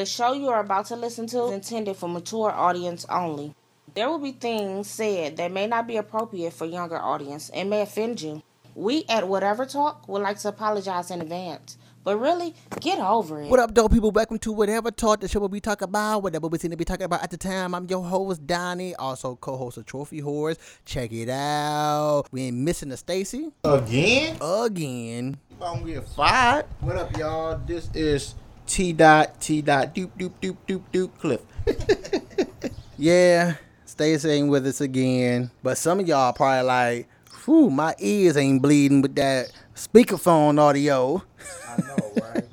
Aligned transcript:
The 0.00 0.06
show 0.06 0.32
you 0.32 0.48
are 0.48 0.60
about 0.60 0.86
to 0.86 0.96
listen 0.96 1.26
to 1.26 1.44
is 1.48 1.52
intended 1.52 1.94
for 1.94 2.08
mature 2.08 2.50
audience 2.50 3.04
only. 3.10 3.54
There 3.94 4.08
will 4.08 4.18
be 4.18 4.32
things 4.32 4.88
said 4.88 5.36
that 5.36 5.52
may 5.52 5.66
not 5.66 5.86
be 5.86 5.98
appropriate 5.98 6.54
for 6.54 6.64
younger 6.64 6.96
audience 6.96 7.50
and 7.50 7.68
may 7.68 7.82
offend 7.82 8.22
you. 8.22 8.42
We 8.74 9.04
at 9.10 9.28
Whatever 9.28 9.66
Talk 9.66 10.08
would 10.08 10.22
like 10.22 10.38
to 10.38 10.48
apologize 10.48 11.10
in 11.10 11.20
advance. 11.20 11.76
But 12.02 12.16
really, 12.16 12.54
get 12.80 12.98
over 12.98 13.42
it. 13.42 13.50
What 13.50 13.60
up, 13.60 13.74
dope 13.74 13.92
people? 13.92 14.10
Welcome 14.10 14.38
to 14.38 14.52
Whatever 14.52 14.90
Talk, 14.90 15.20
the 15.20 15.28
show 15.28 15.40
where 15.40 15.50
we 15.50 15.60
talk 15.60 15.82
about 15.82 16.22
whatever 16.22 16.46
we 16.46 16.56
seem 16.56 16.70
to 16.70 16.78
be 16.78 16.86
talking 16.86 17.04
about 17.04 17.22
at 17.22 17.30
the 17.30 17.36
time. 17.36 17.74
I'm 17.74 17.86
your 17.86 18.02
host, 18.02 18.46
Donnie, 18.46 18.94
also 18.94 19.36
co-host 19.36 19.76
of 19.76 19.84
Trophy 19.84 20.20
Horrors. 20.20 20.56
Check 20.86 21.12
it 21.12 21.28
out. 21.28 22.24
We 22.32 22.44
ain't 22.44 22.56
missing 22.56 22.88
the 22.88 22.96
Stacy. 22.96 23.52
Again? 23.64 24.38
Again. 24.40 25.36
I'm 25.60 25.84
get 25.84 26.08
fired. 26.08 26.64
What 26.80 26.96
up, 26.96 27.14
y'all? 27.18 27.60
This 27.66 27.90
is 27.92 28.34
T 28.70 28.92
dot 28.92 29.40
T 29.40 29.62
dot 29.62 29.94
doop 29.94 30.10
doop 30.16 30.30
doop 30.40 30.56
doop 30.68 30.82
doop 30.92 31.10
Cliff. 31.18 31.40
Yeah, 32.96 33.54
Stacy 33.86 34.28
ain't 34.28 34.50
with 34.50 34.66
us 34.66 34.82
again. 34.82 35.50
But 35.62 35.78
some 35.78 36.00
of 36.00 36.06
y'all 36.06 36.34
probably 36.34 36.66
like, 36.66 37.08
whew, 37.46 37.70
my 37.70 37.94
ears 37.98 38.36
ain't 38.36 38.60
bleeding 38.60 39.00
with 39.00 39.14
that 39.14 39.50
speakerphone 39.74 40.60
audio. 40.60 41.22
I 41.66 41.80
know, 41.80 42.12
right? 42.22 42.44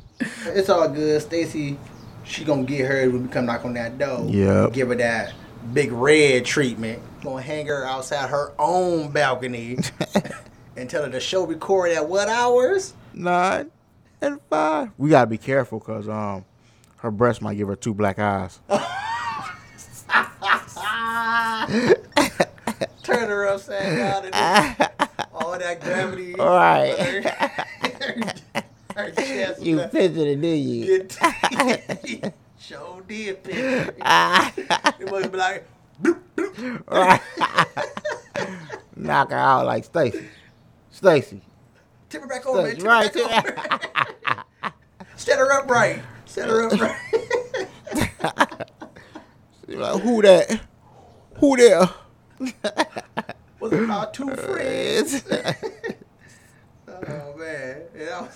it's 0.46 0.70
all 0.70 0.88
good. 0.88 1.22
Stacy, 1.22 1.78
she 2.24 2.46
gonna 2.46 2.64
get 2.64 2.86
her 2.86 3.10
when 3.10 3.24
we 3.24 3.28
come 3.28 3.46
knock 3.46 3.66
on 3.66 3.74
that 3.74 3.98
door. 3.98 4.26
Yeah. 4.30 4.70
Give 4.72 4.88
her 4.88 4.96
that 4.96 5.34
big 5.74 5.92
red 5.92 6.46
treatment. 6.46 7.02
Gonna 7.24 7.42
hang 7.42 7.68
her 7.68 7.84
outside 7.84 8.30
her 8.30 8.54
own 8.58 9.12
balcony 9.12 9.80
and 10.78 10.90
tell 10.90 11.04
her 11.04 11.10
the 11.10 11.20
show 11.20 11.46
record 11.46 11.92
at 11.92 12.08
what 12.08 12.30
hours? 12.30 12.94
Nine 13.14 13.70
and 14.22 14.40
five. 14.50 14.90
We 14.98 15.10
gotta 15.10 15.28
be 15.28 15.38
careful 15.38 15.80
because 15.80 16.08
um, 16.10 16.46
her 16.98 17.12
breast 17.12 17.42
might 17.42 17.56
give 17.56 17.68
her 17.68 17.76
two 17.76 17.94
black 17.94 18.20
eyes. 18.20 18.60
Turn 23.04 23.30
her 23.30 23.48
upside 23.48 23.98
down 23.98 24.26
and 24.26 24.36
all 25.34 25.58
that 25.58 25.80
gravity. 25.82 26.36
All 26.36 26.50
right. 26.50 26.94
her, 28.02 28.34
her 28.96 29.12
chest. 29.12 29.62
You 29.64 29.80
it, 29.80 29.92
did 29.92 30.22
you? 32.04 32.32
Show 32.60 33.02
did 33.08 33.44
picture. 33.44 33.94
it 33.98 35.12
must 35.12 35.32
be 35.32 35.38
like 35.38 35.66
bloop, 36.02 36.20
bloop. 36.36 37.22
Knock 38.96 39.30
her 39.32 39.38
out 39.38 39.66
like 39.66 39.86
Stacy. 39.86 40.28
Stacy. 40.92 41.42
tip 42.10 42.22
her 42.22 42.28
back 42.28 42.46
over. 42.46 42.74
Tip 42.74 42.84
Right. 42.84 43.14
her 43.14 43.52
back 43.54 43.74
over. 43.74 43.77
Set 45.28 45.40
her 45.40 45.52
up 45.52 45.70
right. 45.70 46.02
Set 46.24 46.48
her 46.48 46.68
up 46.68 46.80
right. 46.80 46.96
You're 49.68 49.82
like, 49.82 50.02
who 50.02 50.22
that? 50.22 50.62
Who 51.36 51.58
there? 51.58 51.90
Was 53.60 53.74
it 53.74 53.90
our 53.90 54.10
two 54.12 54.34
friends? 54.38 55.26
oh 56.88 57.36
man, 57.38 57.82
yeah, 57.94 58.30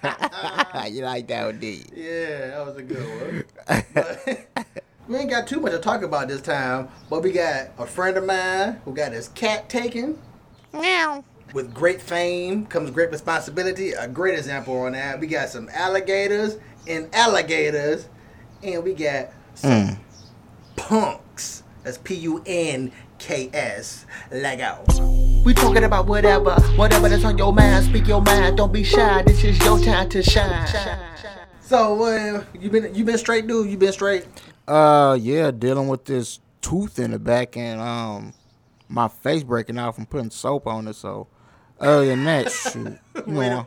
that 0.00 0.72
was, 0.74 0.90
you 0.90 1.04
like 1.04 1.28
that 1.28 1.44
one, 1.44 1.60
did 1.60 1.92
you? 1.94 2.04
yeah, 2.04 2.46
that 2.46 2.64
was 2.64 2.76
a 2.78 2.82
good 2.82 3.44
one. 3.66 3.84
But 3.92 4.48
we 5.06 5.18
ain't 5.18 5.28
got 5.28 5.46
too 5.46 5.60
much 5.60 5.72
to 5.72 5.78
talk 5.78 6.00
about 6.02 6.28
this 6.28 6.40
time, 6.40 6.88
but 7.10 7.22
we 7.22 7.32
got 7.32 7.68
a 7.76 7.84
friend 7.84 8.16
of 8.16 8.24
mine 8.24 8.80
who 8.86 8.94
got 8.94 9.12
his 9.12 9.28
cat 9.28 9.68
taken. 9.68 10.18
With 11.54 11.72
great 11.72 12.02
fame 12.02 12.66
comes 12.66 12.90
great 12.90 13.12
responsibility. 13.12 13.92
A 13.92 14.08
great 14.08 14.36
example 14.36 14.76
on 14.80 14.92
that. 14.92 15.20
We 15.20 15.28
got 15.28 15.50
some 15.50 15.68
alligators 15.72 16.58
and 16.88 17.08
alligators, 17.14 18.08
and 18.64 18.82
we 18.82 18.92
got 18.92 19.28
some 19.54 20.00
punks. 20.74 21.62
That's 21.84 21.98
P 21.98 22.16
U 22.16 22.42
N 22.44 22.90
K 23.20 23.50
S. 23.54 24.04
Leg 24.32 24.62
out. 24.62 24.84
We 25.44 25.54
talking 25.54 25.84
about 25.84 26.06
whatever, 26.06 26.56
whatever 26.74 27.08
that's 27.08 27.24
on 27.24 27.38
your 27.38 27.52
mind. 27.52 27.84
Speak 27.84 28.08
your 28.08 28.20
mind. 28.20 28.56
Don't 28.56 28.72
be 28.72 28.82
shy. 28.82 29.22
This 29.22 29.44
is 29.44 29.56
your 29.60 29.78
time 29.78 30.08
to 30.08 30.24
shine. 30.24 30.66
So, 31.60 32.02
uh, 32.02 32.42
you 32.58 32.68
been 32.68 32.92
you 32.96 33.04
been 33.04 33.16
straight, 33.16 33.46
dude? 33.46 33.70
You 33.70 33.76
been 33.76 33.92
straight? 33.92 34.26
Uh, 34.66 35.16
yeah, 35.20 35.52
dealing 35.52 35.86
with 35.86 36.04
this 36.04 36.40
tooth 36.60 36.98
in 36.98 37.12
the 37.12 37.20
back 37.20 37.56
and 37.56 37.80
um, 37.80 38.34
my 38.88 39.06
face 39.06 39.44
breaking 39.44 39.78
out 39.78 39.94
from 39.94 40.06
putting 40.06 40.30
soap 40.30 40.66
on 40.66 40.88
it. 40.88 40.94
So, 40.94 41.28
Oh, 41.84 41.98
other 41.98 42.06
than 42.06 42.24
that, 42.24 42.50
shoot, 42.52 42.98
know, 43.26 43.66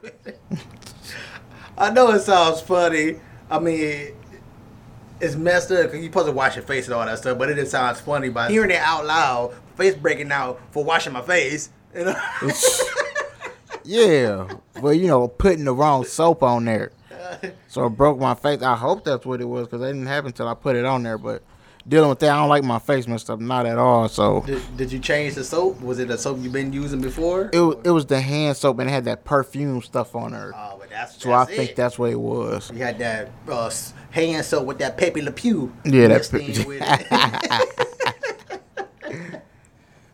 I 1.77 1.91
know 1.91 2.09
it 2.11 2.21
sounds 2.21 2.61
funny. 2.61 3.19
I 3.49 3.59
mean, 3.59 4.13
it's 5.19 5.35
messed 5.35 5.71
up 5.71 5.83
because 5.83 5.99
you 5.99 6.07
supposed 6.07 6.27
to 6.27 6.31
wash 6.31 6.55
your 6.55 6.65
face 6.65 6.85
and 6.85 6.95
all 6.95 7.05
that 7.05 7.19
stuff, 7.19 7.37
but 7.37 7.49
it 7.49 7.55
just 7.55 7.71
sounds 7.71 8.01
funny 8.01 8.29
by 8.29 8.49
hearing 8.49 8.71
it 8.71 8.81
out 8.81 9.05
loud. 9.05 9.53
Face 9.75 9.95
breaking 9.95 10.31
out 10.31 10.59
for 10.71 10.83
washing 10.83 11.13
my 11.13 11.21
face. 11.21 11.69
You 11.95 12.05
know? 12.05 12.15
yeah, 13.83 14.47
well, 14.81 14.93
you 14.93 15.07
know, 15.07 15.27
putting 15.27 15.65
the 15.65 15.73
wrong 15.73 16.03
soap 16.03 16.41
on 16.41 16.65
there, 16.65 16.91
so 17.67 17.85
it 17.85 17.89
broke 17.91 18.19
my 18.19 18.33
face. 18.33 18.63
I 18.63 18.75
hope 18.75 19.03
that's 19.03 19.25
what 19.25 19.41
it 19.41 19.45
was 19.45 19.67
because 19.67 19.81
it 19.81 19.93
didn't 19.93 20.07
happen 20.07 20.27
until 20.27 20.47
I 20.47 20.55
put 20.55 20.75
it 20.75 20.85
on 20.85 21.03
there. 21.03 21.19
But 21.19 21.43
dealing 21.87 22.09
with 22.09 22.19
that, 22.19 22.31
I 22.31 22.39
don't 22.39 22.49
like 22.49 22.63
my 22.63 22.79
face 22.79 23.07
messed 23.07 23.29
up, 23.29 23.39
not 23.39 23.65
at 23.65 23.77
all. 23.77 24.07
So 24.09 24.41
did, 24.45 24.77
did 24.77 24.91
you 24.91 24.99
change 24.99 25.35
the 25.35 25.43
soap? 25.43 25.81
Was 25.81 25.99
it 25.99 26.09
a 26.09 26.17
soap 26.17 26.39
you've 26.41 26.53
been 26.53 26.73
using 26.73 27.01
before? 27.01 27.49
it 27.53 27.59
wa- 27.61 27.75
it 27.83 27.91
was 27.91 28.05
the 28.05 28.19
hand 28.21 28.57
soap 28.57 28.79
and 28.79 28.89
it 28.89 28.93
had 28.93 29.05
that 29.05 29.23
perfume 29.23 29.81
stuff 29.81 30.15
on 30.15 30.31
there. 30.31 30.53
Oh, 30.55 30.77
but 30.79 30.89
that's 30.89 31.21
So 31.21 31.31
I 31.31 31.45
that's 31.45 31.55
think 31.57 31.75
that's 31.75 31.99
what 31.99 32.11
it 32.11 32.19
was. 32.19 32.71
You 32.71 32.79
had 32.79 32.97
that 32.99 33.29
uh, 33.47 33.71
hand 34.11 34.45
soap 34.45 34.65
with 34.65 34.79
that 34.79 34.97
Pepe 34.97 35.21
Le 35.21 35.31
Pew. 35.31 35.73
Yeah, 35.85 36.07
that 36.07 36.33
mixed 36.33 36.67
pe-. 36.67 36.79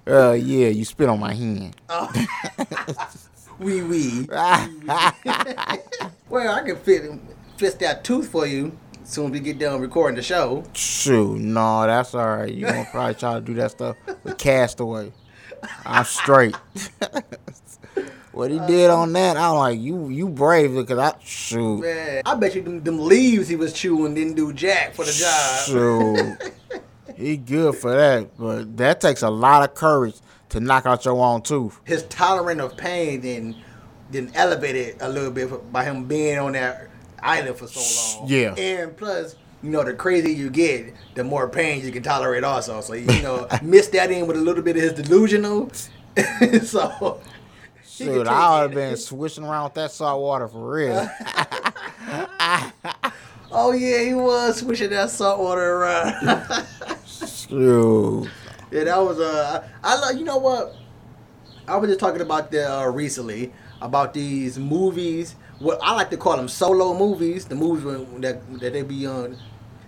Uh, 0.05 0.33
yeah, 0.33 0.67
you 0.67 0.83
spit 0.83 1.07
on 1.07 1.17
my 1.17 1.33
hand. 1.33 1.73
Wee 3.59 3.81
wee. 3.83 4.25
Well, 4.29 4.69
I 6.53 6.61
can 6.65 6.75
fit 6.75 7.09
fix 7.55 7.75
that 7.75 8.03
tooth 8.03 8.27
for 8.27 8.45
you 8.45 8.77
soon 9.05 9.25
as 9.25 9.31
we 9.31 9.39
get 9.39 9.59
done 9.59 9.81
recording 9.81 10.15
the 10.15 10.23
show. 10.23 10.63
Shoot, 10.73 11.39
no, 11.39 11.85
that's 11.85 12.13
all 12.15 12.37
right. 12.37 12.53
You 12.53 12.65
gonna 12.65 12.87
probably 12.91 13.15
try 13.15 13.35
to 13.35 13.41
do 13.41 13.53
that 13.55 13.71
stuff 13.71 13.95
with 14.23 14.37
Castaway. 14.37 15.11
I'm 15.85 16.05
straight. 16.05 16.55
what 18.31 18.51
he 18.51 18.59
did 18.59 18.89
on 18.89 19.13
that, 19.13 19.37
I'm 19.37 19.55
like, 19.55 19.79
you 19.79 20.09
you 20.09 20.29
brave 20.29 20.73
because 20.73 20.99
I 20.99 21.13
shoot. 21.23 21.81
Man, 21.81 22.21
I 22.25 22.35
bet 22.35 22.55
you 22.55 22.61
them, 22.61 22.83
them 22.83 22.99
leaves 22.99 23.47
he 23.47 23.55
was 23.55 23.73
chewing 23.73 24.13
didn't 24.13 24.35
do 24.35 24.53
jack 24.53 24.93
for 24.93 25.05
the 25.05 25.11
job. 25.11 25.65
Shoot. 25.65 26.81
he 27.15 27.37
good 27.37 27.75
for 27.75 27.95
that, 27.95 28.37
but 28.37 28.75
that 28.77 29.01
takes 29.01 29.21
a 29.21 29.29
lot 29.29 29.67
of 29.67 29.75
courage 29.75 30.15
to 30.49 30.59
knock 30.59 30.85
out 30.85 31.05
your 31.05 31.19
own 31.19 31.41
tooth. 31.41 31.79
His 31.83 32.03
tolerance 32.03 32.61
of 32.61 32.77
pain 32.77 33.21
then 33.21 33.55
then 34.11 34.31
elevated 34.35 34.97
a 35.01 35.09
little 35.09 35.31
bit 35.31 35.71
by 35.71 35.83
him 35.83 36.05
being 36.05 36.37
on 36.37 36.51
that 36.53 36.89
island 37.23 37.57
for 37.57 37.67
so 37.67 38.19
long. 38.19 38.29
Yeah. 38.29 38.55
And 38.55 38.95
plus, 38.95 39.35
you 39.61 39.69
know, 39.69 39.83
the 39.83 39.93
crazier 39.93 40.29
you 40.31 40.49
get, 40.49 40.93
the 41.15 41.23
more 41.23 41.49
pain 41.49 41.83
you 41.83 41.91
can 41.91 42.03
tolerate 42.03 42.43
also. 42.43 42.81
So 42.81 42.93
you 42.93 43.21
know, 43.21 43.47
mix 43.61 43.87
that 43.89 44.11
in 44.11 44.27
with 44.27 44.37
a 44.37 44.41
little 44.41 44.63
bit 44.63 44.75
of 44.75 44.81
his 44.83 44.93
delusional. 44.93 45.71
so 46.63 47.21
Shoot, 47.85 48.27
I 48.27 48.61
would 48.61 48.63
have 48.63 48.71
been 48.73 48.97
swishing 48.97 49.43
around 49.43 49.65
with 49.65 49.73
that 49.75 49.91
salt 49.91 50.21
water 50.21 50.47
for 50.47 50.71
real. 50.71 51.09
Oh 53.55 53.71
yeah, 53.71 54.01
he 54.01 54.15
was 54.15 54.57
swishing 54.57 54.89
that 54.89 55.11
salt 55.11 55.39
water 55.39 55.75
around. 55.75 56.65
Shoot. 57.05 58.27
yeah, 58.71 58.83
that 58.85 58.97
was 58.97 59.19
uh, 59.19 59.67
I 59.83 59.99
like 59.99 60.17
you 60.17 60.23
know 60.23 60.37
what? 60.37 60.75
I 61.67 61.77
was 61.77 61.87
just 61.87 61.99
talking 61.99 62.21
about 62.21 62.49
the 62.49 62.69
uh, 62.69 62.87
recently 62.87 63.53
about 63.79 64.13
these 64.15 64.57
movies. 64.57 65.35
What 65.63 65.79
I 65.81 65.93
like 65.93 66.09
to 66.09 66.17
call 66.17 66.35
them 66.35 66.49
solo 66.49 66.93
movies. 66.93 67.45
The 67.45 67.55
movies 67.55 67.85
when, 67.85 68.21
that 68.21 68.59
that 68.59 68.73
they 68.73 68.81
be 68.81 69.05
on, 69.07 69.37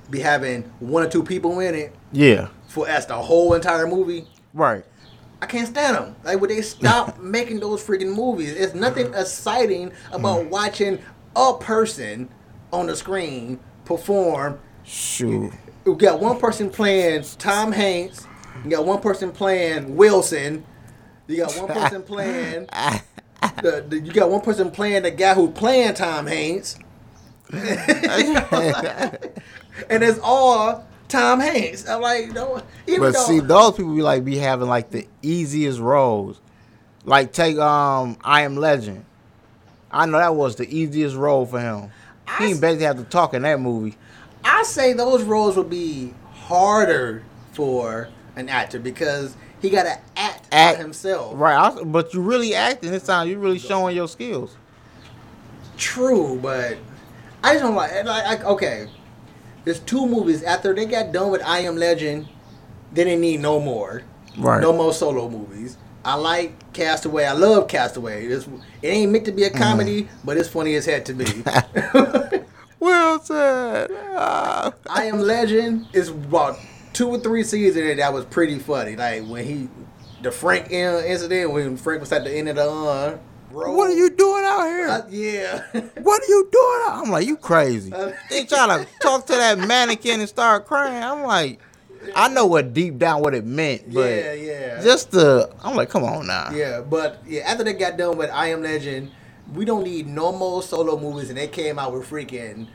be 0.09 0.21
having 0.21 0.63
one 0.79 1.03
or 1.03 1.09
two 1.09 1.21
people 1.21 1.59
in 1.59 1.75
it 1.75 1.93
Yeah. 2.13 2.47
for 2.67 2.87
as 2.87 3.05
the 3.05 3.15
whole 3.15 3.53
entire 3.53 3.85
movie. 3.85 4.25
Right. 4.53 4.85
I 5.41 5.47
can't 5.47 5.67
stand 5.67 5.97
them. 5.97 6.15
Like, 6.23 6.39
would 6.39 6.49
they 6.49 6.61
stop 6.61 7.19
making 7.19 7.59
those 7.59 7.83
freaking 7.83 8.15
movies? 8.15 8.53
It's 8.53 8.73
nothing 8.73 9.13
exciting 9.13 9.91
about 10.13 10.45
mm. 10.45 10.49
watching 10.49 10.99
a 11.35 11.53
person 11.59 12.29
on 12.71 12.87
the 12.87 12.95
screen 12.95 13.59
perform. 13.83 14.59
Shoot. 14.83 15.51
You 15.85 15.95
got 15.95 16.21
one 16.21 16.39
person 16.39 16.69
playing 16.69 17.23
Tom 17.37 17.73
Hanks. 17.73 18.25
You 18.63 18.71
got 18.71 18.85
one 18.85 19.01
person 19.01 19.31
playing 19.31 19.97
Wilson. 19.97 20.63
You 21.27 21.37
got 21.37 21.53
one 21.57 21.67
person 21.67 22.01
playing. 22.03 22.69
The, 23.61 23.85
the, 23.87 23.99
you 23.99 24.11
got 24.11 24.29
one 24.29 24.41
person 24.41 24.71
playing 24.71 25.03
the 25.03 25.11
guy 25.11 25.33
who's 25.33 25.51
playing 25.51 25.93
Tom 25.95 26.27
Hanks. 26.27 26.77
and 27.51 27.61
it's 29.89 30.19
all 30.23 30.85
Tom 31.07 31.39
Hanks. 31.39 31.87
I'm 31.87 32.01
like, 32.01 32.31
no. 32.31 32.61
Even 32.87 33.01
But 33.01 33.13
though, 33.13 33.25
see, 33.25 33.39
those 33.39 33.75
people 33.75 33.95
be 33.95 34.01
like 34.01 34.25
be 34.25 34.37
having 34.37 34.67
like 34.67 34.89
the 34.91 35.07
easiest 35.21 35.79
roles. 35.79 36.39
Like 37.03 37.33
take 37.33 37.57
um 37.57 38.17
I 38.23 38.41
Am 38.41 38.55
Legend. 38.55 39.05
I 39.91 40.05
know 40.05 40.17
that 40.17 40.35
was 40.35 40.55
the 40.55 40.67
easiest 40.67 41.15
role 41.15 41.45
for 41.45 41.59
him. 41.59 41.91
I 42.27 42.47
He 42.47 42.53
basically 42.53 42.85
have 42.85 42.97
to 42.97 43.03
talk 43.05 43.33
in 43.33 43.43
that 43.43 43.59
movie. 43.59 43.95
I 44.43 44.63
say 44.63 44.93
those 44.93 45.23
roles 45.23 45.55
would 45.57 45.69
be 45.69 46.13
harder 46.31 47.23
for 47.53 48.09
an 48.35 48.49
actor 48.49 48.79
because 48.79 49.35
he 49.65 49.71
got 49.71 49.83
to 49.83 49.99
act, 50.15 50.47
Act- 50.51 50.77
himself. 50.77 51.33
Right, 51.35 51.55
I, 51.55 51.83
but 51.83 52.13
you 52.13 52.21
really 52.21 52.53
acting 52.53 52.91
this 52.91 53.03
time. 53.03 53.27
You 53.27 53.39
really 53.39 53.59
showing 53.59 53.95
your 53.95 54.07
skills. 54.07 54.55
True, 55.77 56.39
but 56.41 56.77
I 57.43 57.53
just 57.53 57.63
don't 57.63 57.75
like. 57.75 58.05
like, 58.05 58.43
okay, 58.45 58.87
there's 59.63 59.79
two 59.79 60.05
movies 60.07 60.43
after 60.43 60.73
they 60.73 60.85
got 60.85 61.11
done 61.11 61.31
with 61.31 61.41
I 61.43 61.59
Am 61.59 61.75
Legend. 61.75 62.27
They 62.93 63.03
didn't 63.03 63.21
need 63.21 63.41
no 63.41 63.59
more. 63.59 64.03
Right. 64.37 64.61
No 64.61 64.71
more 64.71 64.93
solo 64.93 65.29
movies. 65.29 65.77
I 66.05 66.15
like 66.15 66.71
Castaway. 66.71 67.25
I 67.25 67.33
love 67.33 67.67
Castaway. 67.67 68.25
It's, 68.27 68.47
it 68.81 68.87
ain't 68.87 69.11
meant 69.11 69.25
to 69.25 69.31
be 69.31 69.43
a 69.43 69.49
comedy, 69.49 70.07
but 70.23 70.37
it's 70.37 70.47
funny 70.47 70.75
as 70.75 70.85
heck 70.85 71.03
to 71.05 71.13
me. 71.13 71.25
Well 72.79 73.19
said. 73.19 73.89
Ah. 74.15 74.71
I 74.89 75.05
Am 75.05 75.19
Legend 75.19 75.87
is 75.93 76.09
about 76.09 76.59
two 76.95 77.09
or 77.09 77.19
three 77.19 77.41
it 77.41 77.97
that 77.97 78.13
was 78.13 78.25
pretty 78.25 78.57
funny. 78.57 78.95
Like 78.95 79.25
when 79.25 79.45
he, 79.45 79.69
the 80.23 80.31
Frank 80.31 80.71
in- 80.71 81.05
incident 81.05 81.51
when 81.51 81.77
Frank 81.77 81.99
was 81.99 82.11
at 82.11 82.23
the 82.23 82.31
end 82.33 82.49
of 82.49 82.55
the 82.55 82.63
uh, 82.63 83.17
road. 83.51 83.75
What 83.75 83.89
are 83.91 83.93
you 83.93 84.09
doing 84.09 84.43
out 84.45 84.63
here? 84.63 84.87
Uh, 84.87 85.01
yeah. 85.09 85.63
what 86.01 86.21
are 86.21 86.27
you 86.27 86.49
doing? 86.51 86.81
out- 86.87 87.03
I'm 87.03 87.11
like, 87.11 87.27
you 87.27 87.35
crazy. 87.35 87.91
they 88.29 88.45
trying 88.45 88.85
to 88.85 88.91
talk 89.01 89.25
to 89.27 89.33
that 89.33 89.59
mannequin 89.59 90.21
and 90.21 90.29
start 90.29 90.65
crying. 90.65 91.03
I'm 91.03 91.23
like, 91.23 91.59
I 92.15 92.29
know 92.29 92.45
what 92.45 92.73
deep 92.73 92.97
down 92.97 93.21
what 93.21 93.35
it 93.35 93.45
meant, 93.45 93.93
but 93.93 94.09
yeah, 94.09 94.33
yeah. 94.33 94.81
just 94.81 95.11
the, 95.11 95.51
I'm 95.63 95.75
like, 95.75 95.89
come 95.89 96.03
on 96.03 96.27
now. 96.27 96.51
Yeah, 96.51 96.81
but 96.81 97.21
yeah, 97.27 97.41
after 97.41 97.63
they 97.63 97.73
got 97.73 97.97
done 97.97 98.17
with 98.17 98.29
I 98.29 98.47
Am 98.47 98.61
Legend, 98.61 99.11
we 99.53 99.65
don't 99.65 99.83
need 99.83 100.07
no 100.07 100.31
more 100.31 100.61
solo 100.61 100.99
movies, 100.99 101.29
and 101.29 101.37
they 101.37 101.47
came 101.47 101.77
out 101.79 101.93
with 101.93 102.07
freaking. 102.09 102.67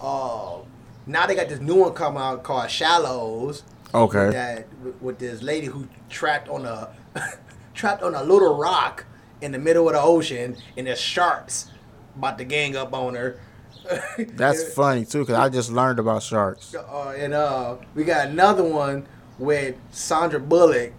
Uh, 0.00 0.58
now 1.06 1.26
they 1.26 1.34
got 1.34 1.48
this 1.48 1.60
new 1.60 1.76
one 1.76 1.92
coming 1.94 2.22
out 2.22 2.42
called 2.42 2.70
Shallows. 2.70 3.62
Okay. 3.94 4.30
That 4.30 4.66
with, 4.82 5.02
with 5.02 5.18
this 5.18 5.42
lady 5.42 5.66
who 5.66 5.88
trapped 6.08 6.48
on 6.48 6.64
a 6.64 6.90
trapped 7.74 8.02
on 8.02 8.14
a 8.14 8.22
little 8.22 8.56
rock 8.56 9.04
in 9.40 9.52
the 9.52 9.58
middle 9.58 9.88
of 9.88 9.94
the 9.94 10.00
ocean, 10.00 10.56
and 10.76 10.86
there's 10.86 11.00
sharks 11.00 11.70
about 12.16 12.38
to 12.38 12.44
gang 12.44 12.76
up 12.76 12.92
on 12.94 13.14
her. 13.14 13.40
That's 14.18 14.72
funny 14.74 15.04
too, 15.04 15.26
cause 15.26 15.34
I 15.34 15.48
just 15.48 15.70
learned 15.70 15.98
about 15.98 16.22
sharks. 16.22 16.74
Uh, 16.74 17.14
and 17.16 17.34
uh, 17.34 17.76
we 17.94 18.04
got 18.04 18.28
another 18.28 18.64
one 18.64 19.06
with 19.38 19.74
Sandra 19.90 20.38
Bullock, 20.38 20.92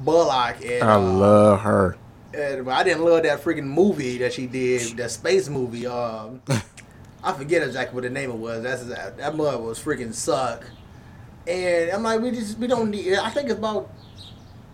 Bullock, 0.00 0.64
and 0.64 0.82
I 0.82 0.94
uh, 0.94 1.00
love 1.00 1.60
her. 1.60 1.96
And 2.34 2.70
I 2.70 2.84
didn't 2.84 3.04
love 3.04 3.22
that 3.22 3.42
freaking 3.42 3.64
movie 3.64 4.18
that 4.18 4.34
she 4.34 4.46
did, 4.46 4.98
that 4.98 5.10
space 5.10 5.48
movie. 5.48 5.86
Um, 5.86 6.42
I 7.22 7.32
forget 7.32 7.62
exactly 7.62 7.94
what 7.94 8.02
the 8.04 8.10
name 8.10 8.30
it 8.30 8.36
was. 8.36 8.62
That's 8.62 8.84
that, 8.86 9.16
that 9.18 9.34
mother 9.36 9.58
was 9.58 9.78
freaking 9.78 10.14
suck. 10.14 10.64
And 11.46 11.90
I'm 11.90 12.02
like, 12.02 12.20
we 12.20 12.30
just 12.30 12.58
we 12.58 12.66
don't 12.66 12.90
need. 12.90 13.14
I 13.14 13.30
think 13.30 13.48
it's 13.48 13.58
about 13.58 13.90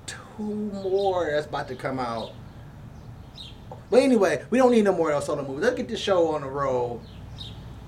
two 0.07 0.43
more 0.43 1.31
that's 1.31 1.47
about 1.47 1.69
to 1.69 1.77
come 1.77 1.99
out. 1.99 2.33
But 3.91 4.03
anyway, 4.03 4.45
we 4.51 4.59
don't 4.59 4.73
need 4.73 4.85
no 4.85 4.93
more 4.93 5.11
of 5.11 5.17
those 5.21 5.27
solo 5.27 5.47
movies. 5.47 5.63
Let's 5.65 5.77
get 5.77 5.89
this 5.89 6.01
show 6.01 6.35
on 6.35 6.41
the 6.43 6.49
road 6.49 7.01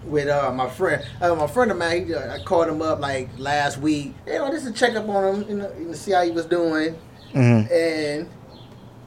with 0.05 0.29
uh, 0.29 0.53
my 0.53 0.69
friend. 0.71 1.05
Uh, 1.21 1.35
my 1.35 1.47
friend 1.49 1.71
of 1.71 1.79
mine, 1.79 2.07
he, 2.07 2.15
uh, 2.15 2.35
I 2.35 2.43
called 2.45 2.69
him 2.69 2.81
up 2.81 3.01
like 3.01 3.29
last 3.39 3.79
week. 3.79 4.15
You 4.27 4.35
know, 4.39 4.51
just 4.51 4.67
to 4.67 4.73
check 4.73 4.95
up 4.95 5.09
on 5.09 5.43
him, 5.43 5.49
you 5.51 5.57
know, 5.57 5.69
to 5.71 5.95
see 5.95 6.13
how 6.13 6.23
he 6.23 6.31
was 6.31 6.47
doing. 6.47 6.97
Mhm. 7.33 7.71
And 7.73 8.31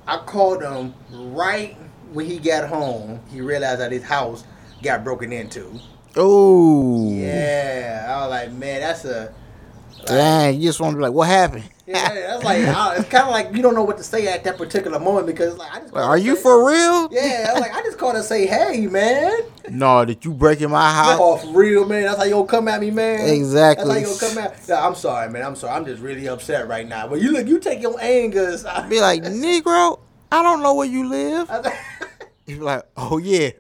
I 0.08 0.18
called 0.18 0.62
him 0.62 0.94
right 1.12 1.78
when 2.12 2.26
he 2.26 2.38
got 2.38 2.68
home. 2.68 3.22
He 3.32 3.40
realized 3.40 3.80
that 3.80 3.92
his 3.92 4.04
house 4.04 4.44
got 4.82 5.04
broken 5.04 5.32
into. 5.32 5.80
Oh. 6.16 7.12
Yeah, 7.14 8.08
I 8.10 8.22
was 8.22 8.30
like, 8.30 8.52
man, 8.54 8.82
that's 8.82 9.06
a. 9.06 9.34
Dang, 10.06 10.56
you 10.56 10.70
just 10.70 10.80
want 10.80 10.94
to 10.94 10.98
be 10.98 11.02
like, 11.04 11.12
what 11.14 11.28
happened? 11.28 11.70
Yeah, 11.86 12.14
that's 12.14 12.44
like 12.44 12.64
I, 12.64 12.96
it's 12.98 13.10
kind 13.10 13.26
of 13.26 13.32
like 13.32 13.54
you 13.54 13.62
don't 13.62 13.74
know 13.76 13.84
what 13.84 13.98
to 13.98 14.04
say 14.04 14.28
at 14.28 14.44
that 14.44 14.58
particular 14.58 15.00
moment 15.00 15.28
because 15.28 15.58
like 15.58 15.72
I 15.74 15.80
just. 15.82 15.94
Like, 15.94 16.06
are 16.06 16.18
you 16.18 16.36
say- 16.36 16.42
for 16.44 16.68
real? 16.68 17.10
Yeah, 17.12 17.48
I 17.50 17.54
was 17.54 17.62
like 17.62 17.74
I 17.74 17.82
just 17.82 17.98
called 17.98 18.16
to 18.16 18.24
say, 18.24 18.46
hey, 18.46 18.88
man. 18.88 19.34
No, 19.70 20.06
that 20.06 20.24
you 20.24 20.34
breaking 20.34 20.70
my 20.70 20.92
house? 20.94 21.18
Oh, 21.20 21.52
real, 21.52 21.86
man. 21.86 22.04
That's 22.04 22.18
how 22.18 22.24
you 22.24 22.32
gonna 22.32 22.48
come 22.48 22.68
at 22.70 22.80
me, 22.80 22.92
man. 22.92 23.28
Exactly. 23.28 23.86
That's 23.88 24.08
how 24.08 24.14
you 24.14 24.20
gonna 24.36 24.50
come 24.50 24.54
at. 24.54 24.68
Yeah, 24.70 24.88
I'm 24.88 24.96
sorry, 24.96 25.30
man. 25.32 25.44
I'm 25.46 25.56
sorry. 25.56 25.74
I'm 25.74 25.86
just 25.86 26.02
really 26.02 26.28
upset 26.28 26.68
right 26.68 26.88
now. 26.88 27.08
But 27.08 27.22
you 27.22 27.32
look, 27.32 27.48
you 27.48 27.60
take 27.60 27.82
your 27.82 28.00
angers. 28.02 28.64
Be 28.88 29.02
like, 29.02 29.24
Negro, 29.24 30.00
I 30.32 30.42
don't 30.44 30.62
know 30.62 30.76
where 30.76 30.88
you 30.88 31.10
live. 31.10 31.50
You 32.46 32.56
be 32.56 32.62
like, 32.64 32.84
oh 32.98 33.20
yeah, 33.20 33.52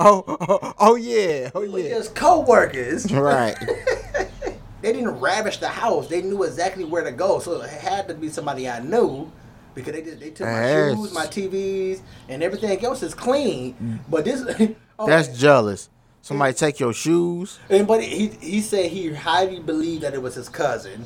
oh 0.00 0.24
oh, 0.26 0.74
oh 0.78 0.94
yeah, 0.96 1.50
oh 1.54 1.60
we 1.70 1.84
yeah. 1.84 1.88
just 1.90 2.14
co-workers. 2.14 3.10
Right. 3.12 3.56
they 4.82 4.92
didn't 4.92 5.18
ravish 5.20 5.58
the 5.58 5.68
house. 5.68 6.08
They 6.08 6.22
knew 6.22 6.42
exactly 6.44 6.84
where 6.84 7.04
to 7.04 7.12
go. 7.12 7.38
So 7.38 7.60
it 7.62 7.70
had 7.70 8.08
to 8.08 8.14
be 8.14 8.28
somebody 8.28 8.68
I 8.68 8.80
knew 8.80 9.30
because 9.74 9.92
they 9.94 10.02
just 10.02 10.20
they 10.20 10.30
took 10.30 10.46
my 10.46 10.60
Yes. 10.62 10.96
shoes, 10.96 11.12
my 11.14 11.26
TVs, 11.26 12.00
and 12.28 12.42
everything 12.42 12.84
else 12.84 13.02
is 13.02 13.14
clean. 13.14 13.74
Mm. 13.82 13.98
But 14.08 14.24
this, 14.24 14.42
oh, 14.98 15.06
That's 15.06 15.28
jealous. 15.38 15.88
Somebody 16.22 16.54
take 16.54 16.80
your 16.80 16.92
shoes. 16.92 17.58
and 17.70 17.86
but 17.86 18.02
he 18.02 18.28
he 18.40 18.60
said 18.60 18.90
he 18.90 19.12
highly 19.14 19.60
believed 19.60 20.02
that 20.02 20.12
it 20.14 20.20
was 20.20 20.34
his 20.34 20.48
cousin 20.48 21.04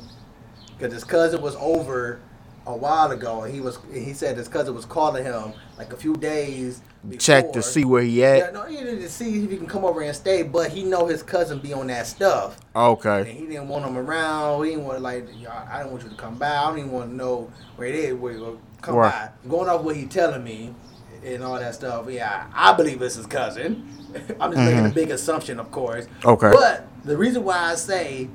because 0.77 0.91
his 0.93 1.03
cousin 1.03 1.41
was 1.41 1.55
over 1.57 2.19
a 2.67 2.75
while 2.75 3.11
ago, 3.11 3.43
and 3.43 3.53
he 3.53 3.59
was 3.61 3.79
he 3.91 4.13
said 4.13 4.37
his 4.37 4.47
cousin 4.47 4.75
was 4.75 4.85
calling 4.85 5.23
him 5.23 5.53
like 5.77 5.93
a 5.93 5.97
few 5.97 6.15
days. 6.15 6.81
Check 7.17 7.51
to 7.53 7.63
see 7.63 7.83
where 7.83 8.03
he 8.03 8.21
Yeah, 8.21 8.27
at. 8.27 8.53
no, 8.53 8.63
he 8.65 8.77
to 8.77 9.09
see 9.09 9.43
if 9.43 9.49
he 9.49 9.57
can 9.57 9.65
come 9.65 9.83
over 9.83 10.01
and 10.01 10.15
stay, 10.15 10.43
but 10.43 10.69
he 10.69 10.83
know 10.83 11.07
his 11.07 11.23
cousin 11.23 11.57
be 11.57 11.73
on 11.73 11.87
that 11.87 12.05
stuff. 12.05 12.59
Okay. 12.75 13.21
And 13.21 13.27
he 13.27 13.47
didn't 13.47 13.67
want 13.69 13.85
him 13.85 13.97
around. 13.97 14.63
He 14.63 14.71
didn't 14.71 14.85
want 14.85 15.01
like, 15.01 15.25
I 15.49 15.79
don't 15.81 15.91
want 15.91 16.03
you 16.03 16.09
to 16.09 16.15
come 16.15 16.35
by. 16.35 16.55
I 16.55 16.67
don't 16.67 16.77
even 16.77 16.91
want 16.91 17.09
to 17.09 17.15
know 17.15 17.51
where 17.75 17.87
it 17.87 17.95
is. 17.95 18.13
Where 18.13 18.33
you 18.33 18.59
come 18.81 18.95
Right. 18.95 19.29
by. 19.43 19.49
Going 19.49 19.67
off 19.67 19.81
what 19.81 19.95
he 19.95 20.05
telling 20.05 20.43
me 20.43 20.75
and 21.25 21.43
all 21.43 21.57
that 21.57 21.73
stuff. 21.73 22.05
Yeah, 22.07 22.45
I 22.53 22.73
believe 22.73 23.01
it's 23.01 23.15
his 23.15 23.25
cousin. 23.25 23.87
I'm 24.39 24.51
just 24.51 24.63
making 24.63 24.85
a 24.85 24.89
big 24.89 25.09
assumption, 25.09 25.59
of 25.59 25.71
course. 25.71 26.05
Mm-hmm. 26.05 26.29
Okay. 26.29 26.51
But 26.53 26.85
the 27.03 27.17
reason 27.17 27.43
why 27.43 27.57
I 27.71 27.75
say 27.75 28.29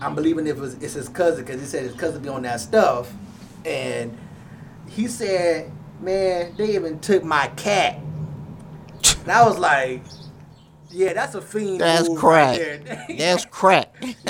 I'm 0.00 0.16
believing 0.16 0.48
if 0.48 0.60
it's, 0.60 0.74
it's 0.82 0.94
his 0.94 1.08
cousin 1.08 1.44
because 1.44 1.60
he 1.60 1.66
said 1.68 1.84
his 1.84 1.94
cousin 1.94 2.20
be 2.20 2.28
on 2.28 2.42
that 2.42 2.58
stuff, 2.60 3.12
and 3.64 4.16
he 4.88 5.06
said, 5.06 5.70
man, 6.00 6.54
they 6.56 6.74
even 6.74 6.98
took 7.00 7.24
my 7.24 7.48
cat. 7.48 7.98
And 9.22 9.32
I 9.32 9.44
was 9.46 9.58
like. 9.58 10.02
Yeah, 10.90 11.12
that's 11.12 11.34
a 11.34 11.42
fiend. 11.42 11.82
That's 11.82 12.08
move 12.08 12.18
crack. 12.18 12.58
Right. 12.58 13.18
That's 13.18 13.44
crack. 13.44 13.94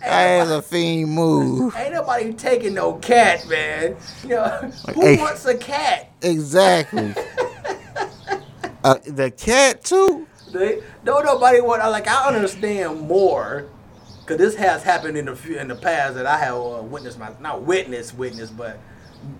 That's 0.00 0.50
a 0.50 0.60
fiend 0.60 1.12
move. 1.12 1.74
Ain't 1.76 1.94
nobody 1.94 2.32
taking 2.32 2.74
no 2.74 2.94
cat, 2.94 3.46
man. 3.48 3.96
You 4.24 4.30
know, 4.30 4.72
who 4.92 5.00
hey. 5.00 5.16
wants 5.18 5.46
a 5.46 5.56
cat? 5.56 6.10
Exactly. 6.20 7.14
Uh, 8.84 8.98
the 9.06 9.30
cat 9.30 9.82
too. 9.82 10.26
They, 10.52 10.82
don't 11.04 11.24
nobody 11.24 11.62
want. 11.62 11.80
Like 11.90 12.06
I 12.06 12.28
understand 12.28 13.00
more, 13.00 13.64
cause 14.26 14.38
this 14.38 14.54
has 14.56 14.82
happened 14.82 15.16
in 15.16 15.26
the 15.26 15.36
few, 15.36 15.58
in 15.58 15.68
the 15.68 15.76
past 15.76 16.14
that 16.14 16.26
I 16.26 16.38
have 16.38 16.56
uh, 16.56 16.82
witnessed 16.82 17.18
my 17.18 17.30
not 17.40 17.62
witness 17.62 18.12
witness, 18.12 18.50
but 18.50 18.78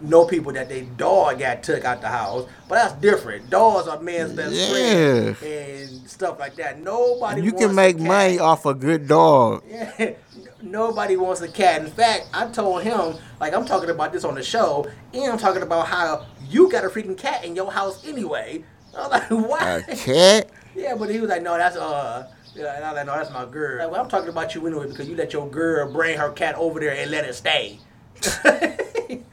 know 0.00 0.24
people 0.24 0.52
that 0.52 0.68
they 0.68 0.82
dog 0.82 1.38
got 1.38 1.62
took 1.62 1.84
out 1.84 2.00
the 2.00 2.08
house. 2.08 2.48
But 2.68 2.76
that's 2.76 2.94
different. 2.94 3.50
Dogs 3.50 3.88
are 3.88 4.00
man's 4.00 4.32
best 4.32 4.70
friend 4.70 5.36
and 5.42 6.08
stuff 6.08 6.38
like 6.38 6.56
that. 6.56 6.80
Nobody. 6.80 7.42
You 7.42 7.52
can 7.52 7.74
make 7.74 7.98
money 7.98 8.38
off 8.38 8.66
a 8.66 8.74
good 8.74 9.08
dog. 9.08 9.62
Yeah, 9.68 10.14
nobody 10.62 11.16
wants 11.16 11.40
a 11.40 11.48
cat. 11.48 11.82
In 11.82 11.90
fact, 11.90 12.28
I 12.32 12.48
told 12.48 12.82
him, 12.82 13.16
like, 13.40 13.54
I'm 13.54 13.64
talking 13.64 13.90
about 13.90 14.12
this 14.12 14.24
on 14.24 14.34
the 14.34 14.42
show, 14.42 14.86
and 15.12 15.32
I'm 15.32 15.38
talking 15.38 15.62
about 15.62 15.86
how 15.86 16.26
you 16.48 16.70
got 16.70 16.84
a 16.84 16.88
freaking 16.88 17.18
cat 17.18 17.44
in 17.44 17.56
your 17.56 17.70
house 17.70 18.06
anyway. 18.06 18.64
I 18.96 19.00
was 19.00 19.10
like, 19.10 19.30
why? 19.30 19.38
A 19.38 19.82
what? 19.82 19.98
cat? 19.98 20.50
yeah, 20.74 20.94
but 20.94 21.10
he 21.10 21.18
was 21.18 21.28
like, 21.28 21.42
no, 21.42 21.56
that's, 21.56 21.76
uh, 21.76 22.30
yeah, 22.54 22.76
and 22.76 22.84
I 22.84 22.92
like, 22.92 23.06
no, 23.06 23.16
that's 23.16 23.30
my 23.30 23.44
girl. 23.44 23.78
Like, 23.78 23.90
well, 23.90 24.02
I'm 24.02 24.08
talking 24.08 24.28
about 24.28 24.54
you 24.54 24.66
anyway 24.66 24.88
because 24.88 25.08
you 25.08 25.16
let 25.16 25.32
your 25.32 25.48
girl 25.48 25.92
bring 25.92 26.18
her 26.18 26.30
cat 26.30 26.54
over 26.56 26.80
there 26.80 26.94
and 26.94 27.10
let 27.10 27.24
it 27.24 27.34
stay. 27.34 27.78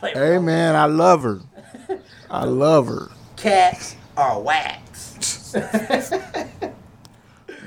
Hey 0.00 0.38
man, 0.38 0.76
I 0.76 0.84
love 0.84 1.24
her. 1.24 1.40
I 2.30 2.44
love 2.44 2.86
her. 2.86 3.08
Cats 3.34 3.96
are 4.16 4.40
wax. 4.40 5.56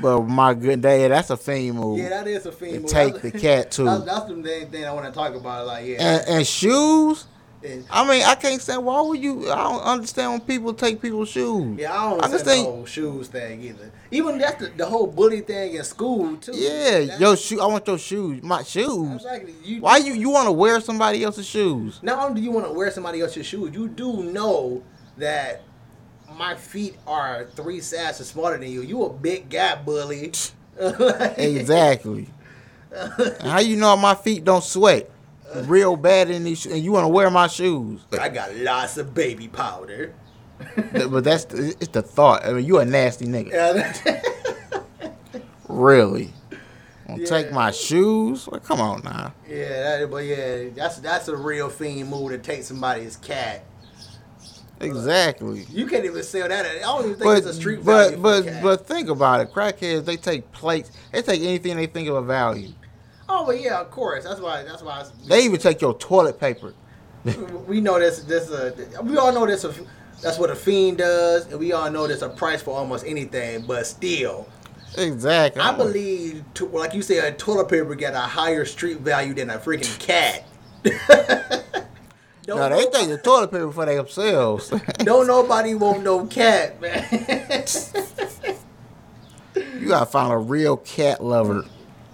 But 0.01 0.21
my 0.21 0.55
good 0.55 0.81
day, 0.81 1.07
that's 1.07 1.29
a 1.29 1.37
fiend 1.37 1.77
move. 1.77 1.99
yeah, 1.99 2.09
that 2.09 2.27
is 2.27 2.47
a 2.47 2.51
fiend. 2.51 2.73
And 2.73 2.81
move. 2.83 2.91
take 2.91 3.21
the 3.21 3.31
cat, 3.31 3.71
too. 3.71 3.85
That's, 3.85 4.03
that's 4.03 4.25
the 4.25 4.35
main 4.35 4.67
thing 4.71 4.83
I 4.83 4.91
want 4.93 5.05
to 5.05 5.11
talk 5.11 5.35
about. 5.35 5.67
Like, 5.67 5.85
yeah. 5.85 6.01
and, 6.01 6.27
and 6.27 6.47
shoes. 6.47 7.25
And- 7.63 7.85
I 7.91 8.07
mean, 8.07 8.23
I 8.23 8.35
can't 8.35 8.61
say 8.61 8.75
why 8.77 9.01
would 9.01 9.19
you? 9.19 9.51
I 9.51 9.55
don't 9.55 9.81
understand 9.83 10.31
when 10.31 10.41
people 10.41 10.73
take 10.73 11.01
people's 11.01 11.29
shoes. 11.29 11.77
Yeah, 11.79 11.93
I 11.93 12.09
don't 12.09 12.21
I 12.21 12.25
understand 12.25 12.45
think- 12.57 12.65
the 12.67 12.71
whole 12.71 12.85
shoes 12.85 13.27
thing 13.27 13.63
either. 13.63 13.91
Even 14.11 14.37
that's 14.39 14.59
the, 14.61 14.71
the 14.75 14.85
whole 14.85 15.07
bully 15.07 15.41
thing 15.41 15.75
in 15.75 15.83
school 15.83 16.37
too. 16.37 16.53
Yeah, 16.55 16.99
That's- 17.01 17.19
your 17.19 17.37
shoe. 17.37 17.61
I 17.61 17.65
want 17.67 17.85
your 17.87 17.97
shoes. 17.99 18.41
My 18.43 18.63
shoes. 18.63 19.13
Exactly. 19.15 19.53
You, 19.63 19.81
Why 19.81 19.97
you 19.97 20.13
you 20.13 20.29
want 20.31 20.47
to 20.47 20.51
wear 20.51 20.81
somebody 20.81 21.23
else's 21.23 21.45
shoes? 21.45 21.99
Not 22.01 22.17
only 22.27 22.41
do 22.41 22.45
you 22.45 22.51
want 22.51 22.65
to 22.67 22.73
wear 22.73 22.89
somebody 22.91 23.21
else's 23.21 23.45
shoes, 23.45 23.71
you 23.73 23.87
do 23.87 24.23
know 24.23 24.81
that 25.17 25.61
my 26.37 26.55
feet 26.55 26.97
are 27.05 27.45
three 27.55 27.79
sizes 27.81 28.27
smaller 28.29 28.57
than 28.57 28.71
you. 28.71 28.81
You 28.81 29.03
a 29.03 29.09
big 29.13 29.49
guy, 29.49 29.75
bully. 29.75 30.31
exactly. 31.37 32.27
How 33.41 33.59
you 33.59 33.77
know 33.77 33.95
my 33.97 34.15
feet 34.15 34.43
don't 34.43 34.63
sweat 34.63 35.09
real 35.67 35.95
bad 35.95 36.29
in 36.29 36.43
these? 36.43 36.65
And 36.65 36.83
you 36.83 36.91
want 36.91 37.05
to 37.05 37.09
wear 37.09 37.29
my 37.29 37.47
shoes? 37.47 38.01
I 38.19 38.29
got 38.29 38.55
lots 38.55 38.97
of 38.97 39.13
baby 39.13 39.47
powder. 39.47 40.13
but 40.75 41.23
that's 41.23 41.45
the, 41.45 41.75
it's 41.79 41.87
the 41.89 42.01
thought. 42.01 42.45
I 42.45 42.53
mean, 42.53 42.65
you 42.65 42.77
a 42.79 42.85
nasty 42.85 43.25
nigga. 43.25 43.51
Yeah. 43.51 44.21
really? 45.67 46.33
Yeah. 47.09 47.25
take 47.25 47.51
my 47.51 47.71
shoes? 47.71 48.47
Well, 48.47 48.59
come 48.61 48.79
on 48.79 49.01
now. 49.03 49.33
Yeah, 49.47 49.99
that, 49.99 50.11
but 50.11 50.23
yeah, 50.23 50.69
that's 50.73 50.99
that's 50.99 51.27
a 51.27 51.35
real 51.35 51.69
fiend 51.69 52.09
move 52.09 52.31
to 52.31 52.37
take 52.37 52.63
somebody's 52.63 53.17
cat. 53.17 53.65
Exactly. 54.79 55.65
You 55.69 55.85
can't 55.85 56.05
even 56.05 56.23
sell 56.23 56.47
that. 56.47 56.65
I 56.65 56.79
don't 56.79 57.01
even 57.01 57.11
think 57.13 57.23
But 57.23 57.37
it's 57.37 57.47
a 57.47 57.53
street 57.53 57.81
value. 57.81 58.17
but 58.17 58.45
but 58.45 58.63
but 58.63 58.87
think 58.87 59.09
about 59.09 59.41
it. 59.41 59.51
Crackheads 59.51 60.05
they 60.05 60.17
take 60.17 60.51
plates. 60.51 60.91
They 61.11 61.21
take 61.21 61.41
anything 61.41 61.75
they 61.77 61.85
think 61.87 62.07
of 62.09 62.15
a 62.15 62.21
value. 62.21 62.69
Oh, 63.31 63.45
well, 63.47 63.55
yeah, 63.55 63.79
of 63.79 63.91
course. 63.91 64.23
That's 64.23 64.39
why. 64.39 64.63
That's 64.63 64.81
why. 64.81 65.01
It's, 65.01 65.11
They 65.27 65.43
even 65.45 65.59
take 65.59 65.81
your 65.81 65.97
toilet 65.97 66.39
paper. 66.39 66.73
we 67.67 67.81
know 67.81 67.99
this. 67.99 68.19
This. 68.23 68.49
Uh, 68.49 68.71
we 69.03 69.17
all 69.17 69.31
know 69.31 69.45
this. 69.45 69.65
That's 70.21 70.37
what 70.37 70.49
a 70.49 70.55
fiend 70.55 70.99
does, 70.99 71.47
and 71.47 71.59
we 71.59 71.73
all 71.73 71.89
know 71.89 72.07
there's 72.07 72.21
a 72.21 72.29
price 72.29 72.61
for 72.61 72.77
almost 72.77 73.05
anything. 73.05 73.65
But 73.65 73.87
still, 73.87 74.47
Exactly. 74.97 75.61
I 75.61 75.75
believe, 75.75 76.43
to, 76.55 76.67
like 76.67 76.93
you 76.93 77.01
said, 77.01 77.33
a 77.33 77.35
toilet 77.35 77.69
paper 77.69 77.95
got 77.95 78.13
a 78.13 78.19
higher 78.19 78.65
street 78.65 78.99
value 78.99 79.33
than 79.33 79.49
a 79.49 79.57
freaking 79.57 79.97
cat. 79.99 80.45
No, 82.47 82.69
they 82.69 82.85
take 82.87 83.07
the 83.07 83.19
toilet 83.19 83.51
paper 83.51 83.71
for 83.71 83.85
themselves. 83.85 84.69
don't 84.97 85.27
nobody 85.27 85.75
want 85.75 86.03
no 86.03 86.25
cat, 86.25 86.81
man. 86.81 87.05
you 89.79 89.87
gotta 89.87 90.05
find 90.07 90.33
a 90.33 90.37
real 90.37 90.77
cat 90.77 91.23
lover. 91.23 91.63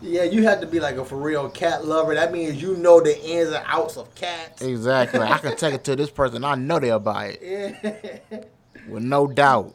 Yeah, 0.01 0.23
you 0.23 0.43
have 0.43 0.61
to 0.61 0.67
be 0.67 0.79
like 0.79 0.97
a 0.97 1.05
for 1.05 1.17
real 1.17 1.49
cat 1.49 1.85
lover. 1.85 2.13
That 2.15 2.31
means 2.31 2.61
you 2.61 2.75
know 2.77 2.99
the 3.01 3.19
ins 3.23 3.49
and 3.49 3.63
outs 3.67 3.97
of 3.97 4.13
cats. 4.15 4.61
Exactly. 4.61 5.21
I 5.21 5.37
can 5.39 5.55
take 5.55 5.73
it 5.73 5.83
to 5.85 5.95
this 5.95 6.09
person. 6.09 6.43
I 6.43 6.55
know 6.55 6.79
they'll 6.79 6.99
buy 6.99 7.37
it 7.39 8.21
Yeah. 8.31 8.39
with 8.87 9.03
no 9.03 9.27
doubt. 9.27 9.73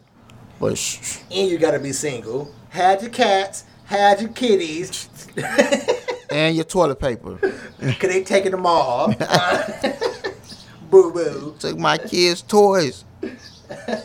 But 0.60 0.78
shh, 0.78 1.18
and 1.30 1.48
you 1.50 1.58
gotta 1.58 1.80
be 1.80 1.92
single. 1.92 2.52
Had 2.70 3.02
your 3.02 3.10
cats, 3.10 3.64
had 3.84 4.20
your 4.20 4.30
kitties. 4.30 5.08
and 6.30 6.54
your 6.54 6.64
toilet 6.64 7.00
paper. 7.00 7.36
Cause 7.38 7.98
they 8.00 8.22
taking 8.22 8.52
them 8.52 8.64
all. 8.64 9.08
boo 10.90 11.12
boo. 11.12 11.56
Took 11.58 11.78
my 11.78 11.98
kids' 11.98 12.42
toys. 12.42 13.04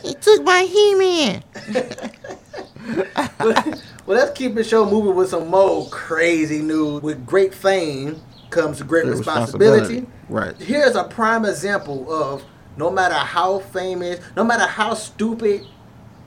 He 0.02 0.14
took 0.14 0.42
my 0.42 0.62
He-Man. 0.62 1.42
Well, 4.08 4.16
let's 4.16 4.30
keep 4.30 4.54
the 4.54 4.64
show 4.64 4.88
moving 4.88 5.16
with 5.16 5.28
some 5.28 5.48
more 5.48 5.86
crazy 5.90 6.62
news. 6.62 7.02
With 7.02 7.26
great 7.26 7.52
fame 7.52 8.22
comes 8.48 8.80
great 8.80 9.04
Great 9.04 9.18
responsibility. 9.18 10.06
Right. 10.30 10.56
Here's 10.56 10.96
a 10.96 11.04
prime 11.04 11.44
example 11.44 12.10
of 12.10 12.42
no 12.78 12.90
matter 12.90 13.16
how 13.16 13.58
famous, 13.58 14.18
no 14.34 14.44
matter 14.44 14.64
how 14.64 14.94
stupid 14.94 15.66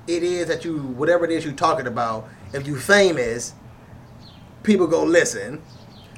it 0.05 0.21
is 0.21 0.47
that 0.47 0.63
you, 0.63 0.77
whatever 0.77 1.25
it 1.25 1.31
is 1.31 1.43
you're 1.43 1.55
talking 1.55 1.87
about, 1.87 2.29
if 2.53 2.67
you 2.67 2.77
famous, 2.77 3.55
people 4.61 4.85
go 4.85 5.03
listen. 5.03 5.59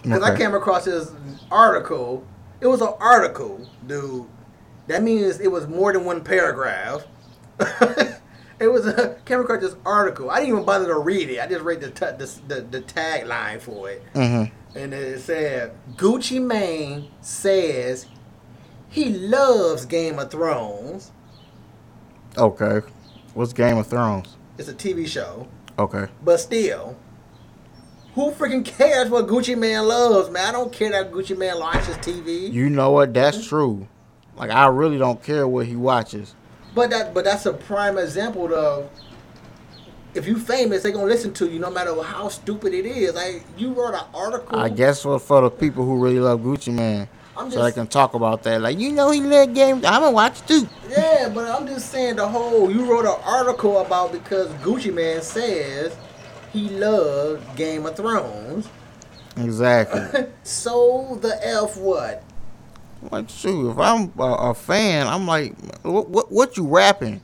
Because 0.01 0.21
I 0.21 0.35
came 0.35 0.53
across 0.53 0.83
this 0.83 1.13
article. 1.49 2.27
It 2.59 2.67
was 2.67 2.81
an 2.81 2.93
article, 2.99 3.69
dude. 3.87 4.27
That 4.87 5.01
means 5.01 5.39
it 5.39 5.49
was 5.49 5.65
more 5.69 5.93
than 5.93 6.03
one 6.03 6.25
paragraph. 6.25 7.05
it 8.63 8.71
was 8.71 8.87
a 8.87 9.17
came 9.25 9.41
across 9.41 9.61
this 9.61 9.75
article. 9.85 10.31
I 10.31 10.39
didn't 10.39 10.53
even 10.53 10.65
bother 10.65 10.87
to 10.87 10.97
read 10.97 11.29
it. 11.29 11.39
I 11.39 11.47
just 11.47 11.63
read 11.63 11.81
the 11.81 11.89
t- 11.91 12.17
the, 12.17 12.39
the, 12.47 12.61
the 12.61 12.81
tagline 12.81 13.61
for 13.61 13.89
it. 13.89 14.03
Mm-hmm. 14.13 14.77
And 14.77 14.93
it 14.93 15.19
said, 15.19 15.75
Gucci 15.95 16.41
Mane 16.41 17.11
says 17.21 18.07
he 18.89 19.09
loves 19.09 19.85
Game 19.85 20.17
of 20.17 20.31
Thrones. 20.31 21.11
Okay. 22.37 22.87
What's 23.33 23.53
Game 23.53 23.77
of 23.77 23.87
Thrones? 23.87 24.37
It's 24.57 24.69
a 24.69 24.73
TV 24.73 25.05
show. 25.07 25.47
Okay. 25.77 26.07
But 26.23 26.39
still, 26.39 26.95
who 28.15 28.31
freaking 28.31 28.63
cares 28.63 29.09
what 29.09 29.27
Gucci 29.27 29.57
Mane 29.57 29.87
loves, 29.87 30.29
man? 30.29 30.47
I 30.47 30.51
don't 30.53 30.71
care 30.71 30.89
that 30.91 31.11
Gucci 31.11 31.37
Mane 31.37 31.59
watches 31.59 31.97
TV. 31.97 32.51
You 32.51 32.69
know 32.69 32.91
what? 32.91 33.13
That's 33.13 33.45
true. 33.45 33.87
Like 34.35 34.49
I 34.49 34.67
really 34.67 34.97
don't 34.97 35.21
care 35.21 35.47
what 35.47 35.67
he 35.67 35.75
watches. 35.75 36.35
But 36.75 36.89
that 36.89 37.13
but 37.13 37.23
that's 37.23 37.45
a 37.45 37.53
prime 37.53 37.97
example 37.97 38.53
of 38.53 38.89
if 40.15 40.27
you 40.27 40.37
famous, 40.37 40.83
they 40.83 40.91
gonna 40.91 41.05
listen 41.05 41.33
to 41.33 41.47
you 41.47 41.59
no 41.59 41.69
matter 41.69 42.01
how 42.01 42.29
stupid 42.29 42.73
it 42.73 42.85
is. 42.85 43.13
Like 43.13 43.43
you 43.57 43.73
wrote 43.73 43.93
an 43.95 44.05
article. 44.13 44.57
I 44.57 44.69
guess 44.69 45.01
for 45.03 45.19
for 45.19 45.41
the 45.41 45.49
people 45.49 45.85
who 45.85 45.97
really 46.03 46.19
love 46.19 46.41
Gucci 46.41 46.73
Mane, 46.73 47.07
I'm 47.37 47.49
so 47.49 47.63
they 47.63 47.71
can 47.71 47.87
talk 47.87 48.13
about 48.13 48.43
that. 48.43 48.61
Like 48.61 48.79
you 48.79 48.91
know 48.91 49.11
he 49.11 49.21
led 49.21 49.53
game. 49.53 49.77
I'm 49.77 50.01
gonna 50.01 50.11
watch 50.11 50.45
too. 50.47 50.67
Yeah, 50.89 51.29
but 51.33 51.49
I'm 51.49 51.67
just 51.67 51.89
saying 51.91 52.17
the 52.17 52.27
whole 52.27 52.71
you 52.71 52.89
wrote 52.89 53.05
an 53.05 53.19
article 53.23 53.79
about 53.79 54.11
because 54.11 54.49
Gucci 54.63 54.93
Mane 54.93 55.21
says 55.21 55.95
he 56.51 56.69
loves 56.69 57.43
Game 57.55 57.85
of 57.85 57.95
Thrones. 57.95 58.67
Exactly. 59.37 60.27
So 60.43 61.17
the 61.21 61.39
F 61.47 61.77
what? 61.77 62.23
Like 63.11 63.29
shoot, 63.29 63.71
if 63.71 63.77
I'm 63.77 64.11
a, 64.19 64.23
a 64.23 64.53
fan, 64.53 65.07
I'm 65.07 65.25
like, 65.27 65.55
what, 65.83 66.09
what 66.09 66.31
what 66.31 66.57
you 66.57 66.67
rapping? 66.67 67.21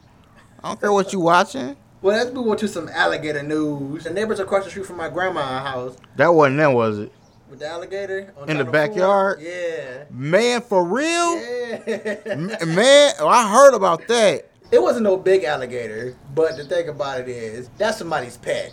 I 0.64 0.70
don't 0.70 0.80
care 0.82 0.92
what 0.92 1.14
you 1.14 1.20
watching. 1.20 1.76
Well, 2.02 2.18
let's 2.18 2.34
move 2.34 2.48
on 2.48 2.58
to 2.58 2.68
some 2.68 2.88
alligator 2.90 3.44
news. 3.44 4.06
The 4.06 4.10
neighbors 4.12 4.40
across 4.40 4.64
the 4.64 4.70
street 4.70 4.86
from 4.86 4.98
my 4.98 5.10
grandma's 5.10 5.64
house 5.64 5.98
That 6.16 6.30
wasn't 6.30 6.58
them, 6.58 6.74
was 6.74 7.00
it? 7.00 7.12
with 7.50 7.60
the 7.60 7.68
alligator 7.68 8.34
on 8.38 8.50
In 8.50 8.58
the 8.58 8.64
backyard? 8.66 9.40
4. 9.40 9.48
Yeah. 9.48 10.04
Man, 10.12 10.62
for 10.62 10.86
real? 10.86 11.36
Yeah. 11.88 12.36
Man, 12.66 13.14
I 13.20 13.52
heard 13.52 13.74
about 13.74 14.08
that. 14.08 14.50
It 14.72 14.82
wasn't 14.82 15.04
no 15.04 15.18
big 15.18 15.44
alligator, 15.44 16.16
but 16.36 16.56
the 16.58 16.64
thing 16.64 16.90
about 16.90 17.22
it 17.22 17.28
is, 17.28 17.70
that's 17.78 17.98
somebody's 17.98 18.38
pet. 18.38 18.72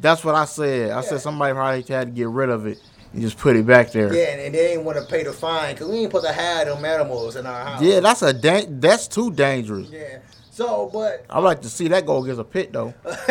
That's 0.00 0.24
what 0.24 0.34
I 0.34 0.46
said. 0.46 0.90
I 0.90 1.00
said 1.02 1.20
somebody 1.20 1.54
probably 1.54 1.82
had 1.82 2.08
to 2.08 2.12
get 2.12 2.28
rid 2.28 2.48
of 2.50 2.66
it 2.66 2.78
and 3.12 3.22
just 3.22 3.38
put 3.38 3.56
it 3.56 3.66
back 3.66 3.92
there. 3.92 4.12
Yeah, 4.12 4.36
and, 4.36 4.54
they 4.54 4.68
didn't 4.68 4.84
want 4.84 4.98
to 4.98 5.04
pay 5.04 5.22
the 5.22 5.32
fine 5.32 5.74
because 5.74 5.88
we 5.88 5.98
ain't 5.98 6.08
supposed 6.10 6.26
to 6.26 6.32
have 6.32 6.66
them 6.66 6.84
animals 6.84 7.36
in 7.36 7.46
our 7.46 7.64
house. 7.64 7.82
Yeah, 7.82 8.00
that's 8.00 8.22
a 8.22 8.32
da- 8.32 8.66
that's 8.68 9.08
too 9.08 9.30
dangerous. 9.30 9.88
Yeah. 9.90 10.18
So, 10.50 10.90
but, 10.92 11.24
I'd 11.30 11.40
like 11.40 11.62
to 11.62 11.68
see 11.68 11.88
that 11.88 12.04
go 12.04 12.22
against 12.22 12.40
a 12.40 12.44
pit 12.44 12.72
though. 12.72 12.92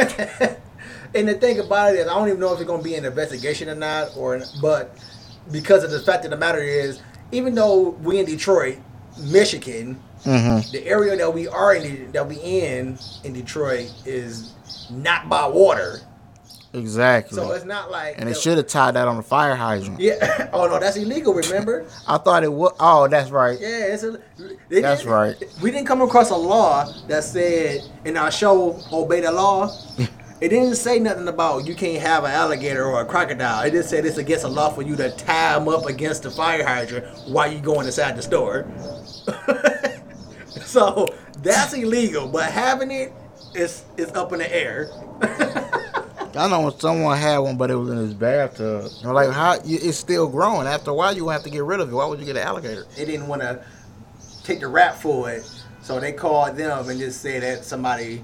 and 1.13 1.27
the 1.27 1.35
thing 1.35 1.59
about 1.59 1.93
it 1.93 1.99
is, 1.99 2.07
I 2.07 2.13
don't 2.13 2.27
even 2.27 2.39
know 2.39 2.53
if 2.53 2.59
it's 2.59 2.67
going 2.67 2.81
to 2.81 2.83
be 2.83 2.95
an 2.95 3.05
investigation 3.05 3.69
or 3.69 3.75
not, 3.75 4.15
or 4.17 4.41
but 4.61 4.97
because 5.51 5.83
of 5.83 5.91
the 5.91 5.99
fact 5.99 6.25
of 6.25 6.31
the 6.31 6.37
matter 6.37 6.59
is, 6.61 7.01
even 7.31 7.53
though 7.55 7.89
we 7.89 8.19
in 8.19 8.25
Detroit, 8.25 8.77
Michigan, 9.19 9.99
Mm-hmm. 10.23 10.71
the 10.71 10.85
area 10.85 11.17
that 11.17 11.33
we 11.33 11.47
are 11.47 11.73
in, 11.73 12.11
that 12.11 12.27
we 12.27 12.35
in 12.35 12.99
in 13.23 13.33
Detroit 13.33 13.91
is 14.05 14.53
not 14.91 15.29
by 15.29 15.47
water. 15.47 15.99
Exactly. 16.73 17.35
So 17.35 17.51
it's 17.51 17.65
not 17.65 17.91
like 17.91 18.15
and 18.17 18.29
it 18.29 18.37
should 18.37 18.57
have 18.57 18.67
tied 18.67 18.95
that 18.95 19.07
on 19.07 19.17
the 19.17 19.23
fire 19.23 19.55
hydrant. 19.55 19.99
Yeah. 19.99 20.49
Oh 20.53 20.67
no, 20.67 20.79
that's 20.79 20.97
illegal. 20.97 21.33
Remember? 21.33 21.85
I 22.07 22.17
thought 22.17 22.43
it 22.43 22.51
was. 22.51 22.73
Oh, 22.79 23.07
that's 23.07 23.29
right. 23.29 23.57
Yeah, 23.59 23.93
it's 23.93 24.03
a. 24.03 24.19
That's 24.69 25.05
right. 25.05 25.35
We 25.61 25.71
didn't 25.71 25.87
come 25.87 26.01
across 26.01 26.29
a 26.29 26.35
law 26.35 26.91
that 27.07 27.23
said 27.23 27.81
in 28.03 28.17
our 28.17 28.31
show 28.31 28.81
"Obey 28.91 29.21
the 29.21 29.31
Law." 29.31 29.73
it 30.41 30.49
didn't 30.49 30.75
say 30.75 30.99
nothing 30.99 31.27
about 31.27 31.65
you 31.65 31.75
can't 31.75 32.01
have 32.01 32.25
an 32.25 32.31
alligator 32.31 32.83
or 32.85 33.01
a 33.01 33.05
crocodile. 33.05 33.63
It 33.63 33.71
just 33.71 33.89
said 33.89 34.05
it's 34.05 34.17
against 34.17 34.43
the 34.43 34.49
law 34.49 34.69
for 34.71 34.81
you 34.81 34.95
to 34.97 35.09
tie 35.11 35.57
them 35.57 35.69
up 35.69 35.85
against 35.85 36.23
the 36.23 36.31
fire 36.31 36.65
hydrant 36.65 37.05
while 37.29 37.51
you 37.51 37.59
going 37.59 37.85
inside 37.85 38.17
the 38.17 38.21
store. 38.21 38.67
so 40.65 41.07
that's 41.37 41.73
illegal, 41.73 42.27
but 42.27 42.51
having 42.51 42.91
it 42.91 43.13
is 43.55 43.85
is 43.97 44.09
up 44.11 44.33
in 44.33 44.39
the 44.39 44.53
air. 44.53 44.89
I 46.35 46.47
know 46.49 46.69
someone 46.69 47.17
had 47.17 47.39
one, 47.39 47.57
but 47.57 47.71
it 47.71 47.75
was 47.75 47.89
in 47.89 47.97
his 47.97 48.13
bathtub. 48.13 48.91
I'm 49.03 49.13
like, 49.13 49.29
how? 49.31 49.57
It's 49.63 49.97
still 49.97 50.27
growing. 50.27 50.67
After 50.67 50.91
a 50.91 50.93
while, 50.93 51.15
you 51.15 51.27
have 51.29 51.43
to 51.43 51.49
get 51.49 51.63
rid 51.63 51.79
of 51.79 51.91
it. 51.91 51.95
Why 51.95 52.05
would 52.05 52.19
you 52.19 52.25
get 52.25 52.37
an 52.37 52.43
alligator? 52.43 52.85
they 52.95 53.05
didn't 53.05 53.27
want 53.27 53.41
to 53.41 53.63
take 54.43 54.59
the 54.59 54.67
rap 54.67 54.95
for 54.95 55.29
it, 55.29 55.49
so 55.81 55.99
they 55.99 56.13
called 56.13 56.57
them 56.57 56.89
and 56.89 56.99
just 56.99 57.21
said 57.21 57.43
that 57.43 57.63
somebody 57.65 58.23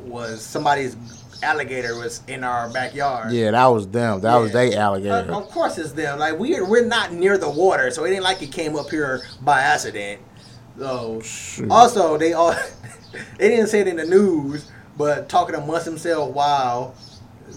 was 0.00 0.40
somebody's 0.40 0.96
alligator 1.42 1.96
was 1.96 2.22
in 2.26 2.44
our 2.44 2.68
backyard. 2.70 3.32
Yeah, 3.32 3.50
that 3.50 3.66
was 3.66 3.88
them. 3.88 4.20
That 4.20 4.36
was 4.36 4.52
they 4.52 4.74
alligator. 4.74 5.32
Of 5.32 5.48
course 5.48 5.78
it's 5.78 5.92
them. 5.92 6.18
Like 6.18 6.38
we're 6.38 6.68
we're 6.68 6.86
not 6.86 7.12
near 7.12 7.38
the 7.38 7.50
water, 7.50 7.90
so 7.90 8.04
it 8.04 8.12
ain't 8.12 8.22
like 8.22 8.42
it 8.42 8.52
came 8.52 8.76
up 8.76 8.90
here 8.90 9.22
by 9.42 9.60
accident. 9.60 10.20
So 10.78 11.20
Shoot. 11.20 11.70
also 11.70 12.16
they 12.16 12.32
all 12.32 12.54
they 13.38 13.48
didn't 13.48 13.68
say 13.68 13.80
it 13.80 13.88
in 13.88 13.96
the 13.96 14.06
news, 14.06 14.70
but 14.96 15.28
talking 15.28 15.54
amongst 15.54 15.84
themselves 15.84 16.34
while 16.34 16.94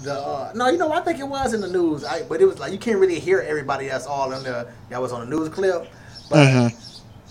the 0.01 0.13
uh, 0.19 0.51
no, 0.55 0.69
you 0.69 0.77
know 0.77 0.91
I 0.91 1.01
think 1.01 1.19
it 1.19 1.27
was 1.27 1.53
in 1.53 1.61
the 1.61 1.67
news. 1.67 2.03
I, 2.03 2.23
but 2.23 2.41
it 2.41 2.45
was 2.45 2.59
like 2.59 2.71
you 2.71 2.77
can't 2.79 2.97
really 2.99 3.19
hear 3.19 3.39
everybody 3.39 3.87
that's 3.87 4.05
all 4.07 4.31
in 4.33 4.43
there 4.43 4.73
that 4.89 5.01
was 5.01 5.11
on 5.11 5.29
the 5.29 5.35
news 5.35 5.49
clip. 5.49 5.87
But 6.29 6.47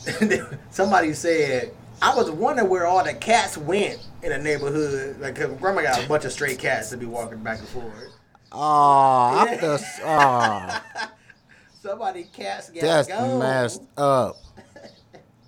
Mhm. 0.04 0.56
somebody 0.70 1.12
said 1.12 1.72
I 2.00 2.14
was 2.16 2.30
wondering 2.30 2.68
where 2.68 2.86
all 2.86 3.04
the 3.04 3.14
cats 3.14 3.56
went 3.56 4.00
in 4.22 4.30
the 4.30 4.38
neighborhood. 4.38 5.20
Like 5.20 5.36
'cause 5.36 5.50
grandma 5.60 5.82
got 5.82 6.04
a 6.04 6.08
bunch 6.08 6.24
of 6.24 6.32
stray 6.32 6.56
cats 6.56 6.90
to 6.90 6.96
be 6.96 7.06
walking 7.06 7.38
back 7.42 7.58
and 7.60 7.68
forth. 7.68 8.10
Oh, 8.50 9.46
I'm 9.48 9.58
just. 9.60 10.00
Oh, 10.04 10.80
Somebody 11.80 12.24
cats 12.24 12.70
got 12.70 12.80
that's 12.80 13.08
messed 13.08 13.82
up. 13.96 14.36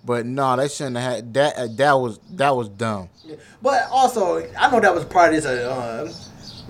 But 0.03 0.25
no, 0.25 0.55
they 0.55 0.67
shouldn't 0.67 0.97
have 0.97 1.13
had 1.15 1.33
that. 1.33 1.77
That 1.77 1.93
was 1.93 2.19
that 2.31 2.55
was 2.55 2.69
dumb. 2.69 3.09
But 3.61 3.87
also, 3.89 4.37
I 4.57 4.69
know 4.69 4.79
that 4.79 4.93
was 4.93 5.05
part 5.05 5.33
of 5.33 5.41
this. 5.43 5.45
Uh, 5.45 6.11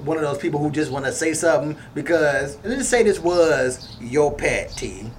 one 0.03 0.17
of 0.17 0.23
those 0.23 0.37
people 0.37 0.59
who 0.59 0.69
just 0.71 0.91
want 0.91 1.05
to 1.05 1.11
say 1.11 1.33
something 1.33 1.77
because 1.93 2.57
let's 2.63 2.77
just 2.77 2.89
say 2.89 3.03
this 3.03 3.19
was 3.19 3.95
your 3.99 4.33
pet, 4.33 4.71
T, 4.71 5.09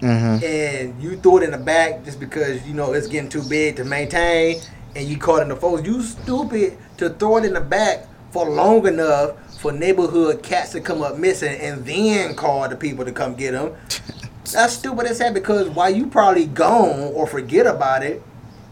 Mm-hmm. 0.00 0.44
and 0.44 1.02
you 1.02 1.16
threw 1.16 1.38
it 1.38 1.44
in 1.44 1.52
the 1.52 1.56
back 1.58 2.04
just 2.04 2.20
because 2.20 2.66
you 2.66 2.74
know 2.74 2.92
it's 2.92 3.06
getting 3.06 3.30
too 3.30 3.42
big 3.48 3.76
to 3.76 3.84
maintain, 3.84 4.60
and 4.94 5.08
you 5.08 5.16
caught 5.16 5.40
in 5.42 5.48
the 5.48 5.56
folks. 5.56 5.86
You 5.86 6.02
stupid 6.02 6.76
to 6.98 7.10
throw 7.10 7.38
it 7.38 7.44
in 7.44 7.54
the 7.54 7.60
back 7.60 8.06
for 8.30 8.48
long 8.50 8.86
enough 8.86 9.32
for 9.60 9.72
neighborhood 9.72 10.42
cats 10.42 10.72
to 10.72 10.80
come 10.80 11.00
up 11.00 11.16
missing 11.16 11.58
and 11.58 11.86
then 11.86 12.34
call 12.34 12.68
the 12.68 12.76
people 12.76 13.04
to 13.04 13.12
come 13.12 13.34
get 13.34 13.52
them. 13.52 13.74
That's 14.52 14.74
stupid 14.74 15.06
as 15.06 15.20
hell 15.20 15.32
because 15.32 15.70
while 15.70 15.88
you 15.88 16.08
probably 16.08 16.46
gone 16.46 17.12
or 17.14 17.26
forget 17.26 17.66
about 17.66 18.02
it, 18.02 18.20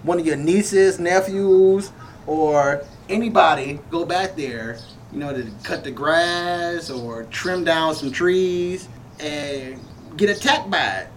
one 0.02 0.18
of 0.20 0.26
your 0.26 0.36
nieces, 0.36 0.98
nephews, 0.98 1.92
or 2.26 2.84
anybody 3.08 3.80
go 3.90 4.04
back 4.04 4.36
there, 4.36 4.78
you 5.12 5.18
know, 5.18 5.32
to 5.34 5.50
cut 5.62 5.84
the 5.84 5.90
grass 5.90 6.90
or 6.90 7.24
trim 7.24 7.64
down 7.64 7.94
some 7.94 8.10
trees 8.10 8.88
and 9.20 9.78
get 10.16 10.30
attacked 10.30 10.70
by 10.70 10.78
it. 10.78 11.08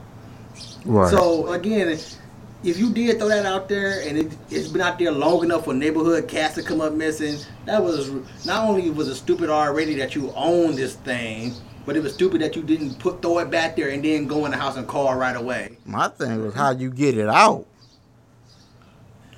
Right. 0.85 1.09
So 1.09 1.51
again, 1.53 1.87
if 1.89 2.77
you 2.77 2.91
did 2.91 3.17
throw 3.17 3.27
that 3.27 3.45
out 3.45 3.69
there 3.69 4.01
and 4.07 4.17
it, 4.17 4.37
it's 4.49 4.67
been 4.67 4.81
out 4.81 4.99
there 4.99 5.11
long 5.11 5.43
enough 5.43 5.65
for 5.65 5.73
neighborhood 5.73 6.27
cats 6.27 6.55
to 6.55 6.63
come 6.63 6.81
up 6.81 6.93
missing, 6.93 7.37
that 7.65 7.81
was 7.81 8.11
not 8.45 8.67
only 8.67 8.89
was 8.89 9.07
it 9.07 9.15
stupid 9.15 9.49
already 9.49 9.95
that 9.95 10.15
you 10.15 10.31
own 10.35 10.75
this 10.75 10.95
thing, 10.95 11.53
but 11.85 11.95
it 11.95 12.03
was 12.03 12.13
stupid 12.13 12.41
that 12.41 12.55
you 12.55 12.63
didn't 12.63 12.99
put 12.99 13.21
throw 13.21 13.39
it 13.39 13.49
back 13.49 13.75
there 13.75 13.89
and 13.89 14.03
then 14.03 14.25
go 14.25 14.45
in 14.45 14.51
the 14.51 14.57
house 14.57 14.77
and 14.77 14.87
call 14.87 15.15
right 15.15 15.35
away. 15.35 15.77
My 15.85 16.07
thing 16.07 16.43
was 16.43 16.53
how 16.53 16.71
you 16.71 16.89
get 16.89 17.17
it 17.17 17.29
out. 17.29 17.65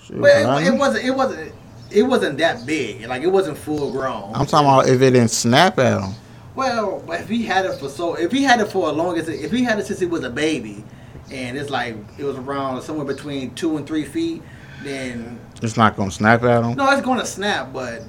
Well, 0.10 0.58
it, 0.58 0.68
it 0.68 0.78
wasn't. 0.78 1.06
It 1.06 1.12
wasn't. 1.12 1.54
It 1.92 2.04
wasn't 2.04 2.38
that 2.40 2.66
big. 2.66 3.06
Like 3.08 3.22
it 3.22 3.28
wasn't 3.28 3.58
full 3.58 3.92
grown. 3.92 4.34
I'm 4.36 4.46
talking 4.46 4.68
about 4.68 4.88
if 4.88 5.02
it 5.02 5.12
didn't 5.12 5.30
snap 5.30 5.80
at 5.80 6.02
him. 6.02 6.14
Well, 6.56 7.04
if 7.10 7.30
he 7.30 7.44
had 7.44 7.66
it 7.66 7.80
for 7.80 7.88
so, 7.90 8.16
if 8.16 8.32
he 8.32 8.44
had 8.44 8.60
it 8.60 8.72
for 8.72 8.90
as 8.90 8.96
long 8.96 9.18
as, 9.18 9.30
if 9.30 9.52
he 9.52 9.64
had 9.64 9.80
it 9.80 9.86
since 9.86 10.00
he 10.00 10.06
was 10.08 10.24
a 10.24 10.30
baby, 10.30 10.84
and 11.32 11.56
it's 11.58 11.70
like 11.70 11.96
it 12.18 12.24
was 12.24 12.36
around 12.36 12.82
somewhere 12.82 13.06
between 13.06 13.54
two 13.54 13.78
and 13.78 13.86
three 13.86 14.06
feet, 14.06 14.42
then 14.84 15.40
It's 15.62 15.78
not 15.78 15.96
gonna 15.96 16.12
snap 16.12 16.44
at 16.44 16.64
him. 16.64 16.76
no, 16.76 16.90
it's 16.92 17.02
going 17.02 17.20
to 17.20 17.26
snap. 17.26 17.72
But 17.74 18.04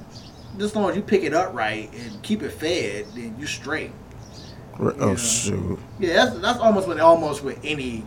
just 0.57 0.71
as 0.73 0.77
long 0.77 0.91
as 0.91 0.97
you 0.97 1.03
pick 1.03 1.23
it 1.25 1.35
up 1.35 1.53
right 1.55 1.91
and 1.93 2.23
keep 2.23 2.43
it 2.43 2.51
fed, 2.53 3.07
then 3.15 3.37
you 3.39 3.47
straight. 3.47 3.93
Oh 4.81 5.17
shoot. 5.17 5.79
Yeah, 5.99 6.25
that's 6.25 6.39
that's 6.39 6.59
almost 6.61 6.89
with 6.89 7.01
almost 7.01 7.43
with 7.45 7.59
any 7.65 8.07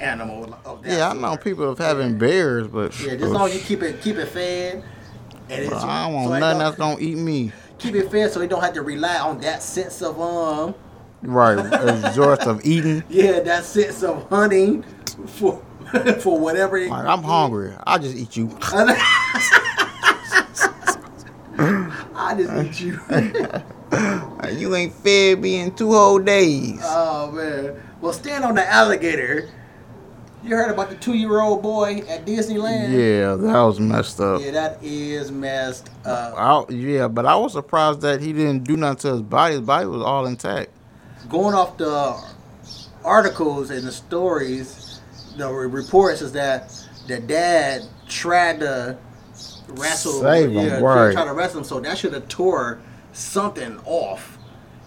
animal 0.00 0.58
of 0.64 0.82
that. 0.82 0.90
Yeah, 0.90 1.08
I 1.10 1.12
know 1.14 1.36
people 1.36 1.70
of 1.70 1.78
having 1.78 2.18
bears, 2.18 2.66
but 2.68 2.98
Yeah, 3.00 3.10
just 3.14 3.22
as 3.24 3.32
long 3.32 3.48
as 3.48 3.54
you 3.54 3.60
keep 3.60 3.82
it 3.82 4.00
keep 4.00 4.16
it 4.16 4.26
fed. 4.26 4.82
And 5.48 5.64
it's, 5.64 5.72
I 5.72 6.04
don't 6.04 6.14
want 6.14 6.36
it 6.36 6.38
nothing 6.40 6.58
that's 6.58 6.76
gonna 6.76 7.00
eat 7.00 7.16
me. 7.16 7.52
keep 7.78 7.94
it 7.94 8.10
fed 8.10 8.30
so 8.32 8.38
they 8.40 8.46
don't 8.46 8.62
have 8.62 8.74
to 8.74 8.82
rely 8.82 9.18
on 9.18 9.40
that 9.40 9.62
sense 9.62 10.02
of 10.02 10.20
um 10.20 10.74
Right, 11.22 11.54
resort 11.54 12.40
of 12.46 12.64
eating. 12.64 13.04
yeah 13.10 13.40
that 13.40 13.64
sense 13.64 14.02
of 14.02 14.28
hunting 14.30 14.82
for 15.26 15.62
for 16.20 16.38
whatever 16.38 16.78
Like 16.86 17.04
I'm 17.06 17.22
hungry. 17.22 17.74
I'll 17.84 17.98
just 17.98 18.16
eat 18.16 18.36
you. 18.36 18.56
I 21.58 22.34
just 22.36 22.80
eat 22.80 22.80
you 22.80 23.00
You 24.58 24.74
ain't 24.74 24.94
fed 24.94 25.40
me 25.40 25.56
in 25.60 25.74
two 25.74 25.92
whole 25.92 26.18
days. 26.18 26.80
oh 26.84 27.30
man 27.32 27.82
well 28.00 28.12
stand 28.12 28.44
on 28.44 28.54
the 28.54 28.66
alligator 28.66 29.48
you 30.42 30.56
heard 30.56 30.70
about 30.70 30.88
the 30.90 30.96
two-year-old 30.96 31.62
boy 31.62 32.02
at 32.08 32.24
Disneyland 32.24 32.90
Yeah, 32.92 33.34
that 33.36 33.60
was 33.62 33.78
messed 33.80 34.20
up. 34.20 34.40
yeah 34.42 34.50
that 34.52 34.78
is 34.82 35.30
messed 35.30 35.90
up 36.04 36.34
I, 36.36 36.72
yeah, 36.72 37.08
but 37.08 37.26
I 37.26 37.36
was 37.36 37.52
surprised 37.52 38.00
that 38.02 38.20
he 38.20 38.32
didn't 38.32 38.64
do 38.64 38.76
nothing 38.76 38.96
to 38.98 39.08
his 39.12 39.22
body. 39.22 39.54
His 39.54 39.62
body 39.62 39.86
was 39.86 40.02
all 40.02 40.26
intact. 40.26 40.70
going 41.28 41.54
off 41.54 41.76
the 41.76 42.16
articles 43.04 43.70
and 43.70 43.86
the 43.86 43.92
stories, 43.92 45.00
the 45.36 45.48
reports 45.48 46.22
is 46.22 46.32
that 46.32 46.72
the 47.06 47.18
dad 47.20 47.82
tried 48.08 48.60
to 48.60 48.96
wrestle, 49.68 50.20
Save 50.20 50.50
him, 50.50 50.66
yeah, 50.66 50.80
right. 50.80 51.12
tried 51.12 51.24
to 51.26 51.32
wrestle 51.32 51.58
him, 51.58 51.64
so 51.64 51.80
that 51.80 51.96
should 51.98 52.12
have 52.12 52.28
tore 52.28 52.80
something 53.12 53.78
off. 53.84 54.38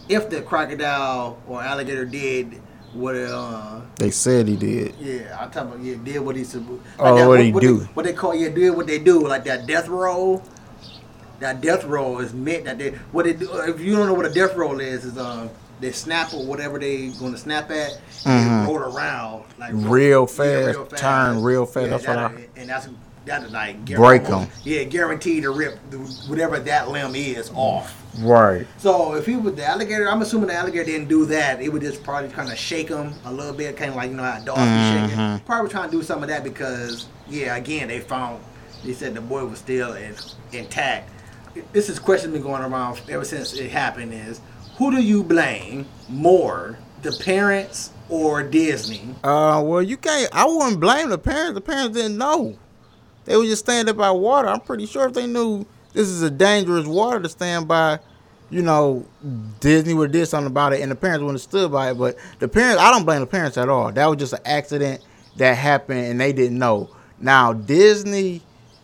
If 0.09 0.29
the 0.29 0.41
crocodile 0.41 1.37
or 1.47 1.61
alligator 1.63 2.05
did 2.05 2.61
what, 2.93 3.15
it, 3.15 3.29
uh, 3.29 3.81
They 3.95 4.11
said 4.11 4.47
he 4.47 4.55
did. 4.55 4.95
yeah, 4.99 5.37
I'm 5.39 5.49
talking 5.51 5.73
about, 5.73 5.83
yeah, 5.83 5.95
did 6.03 6.19
what 6.19 6.35
he 6.35 6.43
said. 6.43 6.65
Oh, 6.99 7.27
what 7.27 7.39
he 7.41 7.51
what 7.51 7.61
do? 7.61 7.79
They, 7.79 7.85
what 7.85 8.05
they 8.05 8.13
call, 8.13 8.35
yeah, 8.35 8.49
did 8.49 8.71
what 8.71 8.87
they 8.87 8.99
do, 8.99 9.27
like 9.27 9.43
that 9.45 9.65
death 9.67 9.87
roll. 9.87 10.43
That 11.39 11.59
death 11.61 11.83
roll 11.83 12.19
is 12.19 12.33
meant 12.33 12.65
that 12.65 12.77
they 12.77 12.91
what 13.11 13.25
they 13.25 13.33
do. 13.33 13.49
If 13.63 13.81
you 13.81 13.95
don't 13.95 14.07
know 14.07 14.13
what 14.13 14.25
a 14.25 14.33
death 14.33 14.55
roll 14.55 14.79
is, 14.79 15.03
is 15.03 15.17
um 15.17 15.49
they 15.81 15.91
snap 15.91 16.33
or 16.33 16.45
whatever 16.45 16.79
they 16.79 17.09
going 17.09 17.33
to 17.33 17.37
snap 17.37 17.69
at, 17.69 17.99
and 18.25 18.49
Mhm. 18.49 18.67
roll 18.67 18.77
around 18.77 19.43
like 19.59 19.71
Real 19.73 20.25
fast, 20.25 20.77
turn 20.95 21.41
real 21.41 21.65
fast, 21.65 21.89
that's 21.89 22.07
what 22.07 22.15
that- 22.15 22.31
I- 22.31 22.47
and 22.55 22.69
that's 22.69 22.87
that 23.25 23.43
is 23.43 23.51
like 23.51 23.85
Break 23.85 24.29
'em. 24.29 24.47
Yeah, 24.63 24.83
guaranteed 24.83 25.43
to 25.43 25.51
rip 25.51 25.79
whatever 26.27 26.59
that 26.59 26.89
limb 26.89 27.15
is 27.15 27.51
off. 27.55 27.95
Right. 28.19 28.67
So 28.77 29.15
if 29.15 29.25
he 29.25 29.35
was 29.35 29.55
the 29.55 29.65
alligator, 29.65 30.09
I'm 30.09 30.21
assuming 30.21 30.47
the 30.47 30.55
alligator 30.55 30.83
didn't 30.83 31.07
do 31.07 31.25
that. 31.27 31.61
It 31.61 31.69
would 31.73 31.81
just 31.81 32.03
probably 32.03 32.29
kind 32.29 32.51
of 32.51 32.57
shake 32.57 32.89
him 32.89 33.13
a 33.25 33.31
little 33.33 33.53
bit, 33.53 33.75
kind 33.77 33.89
of 33.91 33.95
like 33.95 34.11
you 34.11 34.17
know 34.17 34.23
how 34.23 34.39
dogs 34.39 34.59
be 34.59 34.99
shaking. 34.99 35.17
Mhm. 35.17 35.45
Probably 35.45 35.71
trying 35.71 35.89
to 35.89 35.97
do 35.97 36.03
some 36.03 36.21
of 36.21 36.29
that 36.29 36.43
because 36.43 37.05
yeah, 37.27 37.55
again 37.55 37.87
they 37.87 37.99
found 37.99 38.39
they 38.85 38.93
said 38.93 39.15
the 39.15 39.21
boy 39.21 39.45
was 39.45 39.59
still 39.59 39.93
in, 39.93 40.13
intact. 40.51 41.09
This 41.71 41.87
is 41.89 41.99
question 41.99 42.31
been 42.33 42.41
going 42.41 42.61
around 42.61 42.99
ever 43.09 43.23
since 43.23 43.53
it 43.53 43.69
happened. 43.71 44.13
Is 44.13 44.41
who 44.77 44.91
do 44.91 45.01
you 45.01 45.23
blame 45.23 45.85
more, 46.09 46.77
the 47.01 47.11
parents 47.13 47.91
or 48.09 48.43
Disney? 48.43 49.15
Uh, 49.23 49.61
well, 49.63 49.81
you 49.81 49.97
can't. 49.97 50.29
I 50.33 50.45
wouldn't 50.45 50.79
blame 50.79 51.09
the 51.09 51.17
parents. 51.17 51.53
The 51.53 51.61
parents 51.61 51.95
didn't 51.95 52.17
know. 52.17 52.55
They 53.25 53.37
were 53.37 53.45
just 53.45 53.63
standing 53.65 53.95
by 53.95 54.11
water. 54.11 54.47
I'm 54.47 54.59
pretty 54.61 54.85
sure 54.85 55.07
if 55.07 55.13
they 55.13 55.27
knew 55.27 55.65
this 55.93 56.07
is 56.07 56.21
a 56.21 56.29
dangerous 56.29 56.85
water 56.87 57.19
to 57.21 57.29
stand 57.29 57.67
by, 57.67 57.99
you 58.49 58.61
know, 58.61 59.05
Disney 59.59 59.93
would 59.93 60.09
have 60.09 60.11
did 60.11 60.25
something 60.27 60.47
about 60.51 60.73
it, 60.73 60.81
and 60.81 60.91
the 60.91 60.95
parents 60.95 61.21
wouldn't 61.21 61.39
have 61.39 61.49
stood 61.49 61.71
by 61.71 61.91
it. 61.91 61.95
But 61.95 62.17
the 62.39 62.47
parents, 62.47 62.81
I 62.81 62.91
don't 62.91 63.05
blame 63.05 63.21
the 63.21 63.27
parents 63.27 63.57
at 63.57 63.69
all. 63.69 63.91
That 63.91 64.05
was 64.07 64.17
just 64.17 64.33
an 64.33 64.39
accident 64.45 65.01
that 65.37 65.55
happened, 65.57 66.05
and 66.05 66.19
they 66.19 66.33
didn't 66.33 66.57
know. 66.59 66.89
Now 67.19 67.53
Disney, 67.53 68.41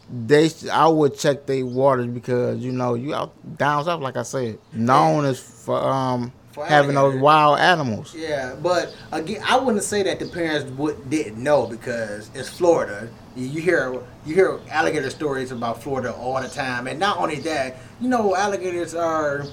they, 0.10 0.50
I 0.72 0.88
would 0.88 1.18
check 1.18 1.46
their 1.46 1.66
waters 1.66 2.08
because 2.08 2.60
you 2.60 2.72
know 2.72 2.94
you 2.94 3.14
out 3.14 3.34
down 3.58 3.84
south, 3.84 4.02
like 4.02 4.18
I 4.18 4.24
said, 4.24 4.58
known 4.74 5.26
as 5.26 5.40
for 5.40 5.78
um 5.78 6.32
For 6.54 6.66
having 6.66 6.96
those 6.96 7.16
wild 7.20 7.60
animals. 7.60 8.16
Yeah, 8.16 8.56
but 8.56 8.96
again, 9.12 9.42
I 9.46 9.58
wouldn't 9.58 9.84
say 9.84 10.02
that 10.04 10.20
the 10.20 10.26
parents 10.28 10.70
would, 10.72 11.10
didn't 11.10 11.38
know 11.44 11.68
because 11.68 12.32
it's 12.34 12.50
Florida. 12.50 13.10
You, 13.40 13.62
hear 13.62 14.02
you 14.26 14.36
hear 14.36 14.60
alligator 14.70 15.10
stories 15.10 15.52
about 15.52 15.82
Florida 15.82 16.14
all 16.14 16.42
the 16.42 16.50
time, 16.50 16.88
and 16.88 17.00
not 17.00 17.18
only 17.18 17.36
that, 17.42 17.78
you 18.00 18.10
know, 18.10 18.36
alligators 18.36 18.94
are, 18.96 19.46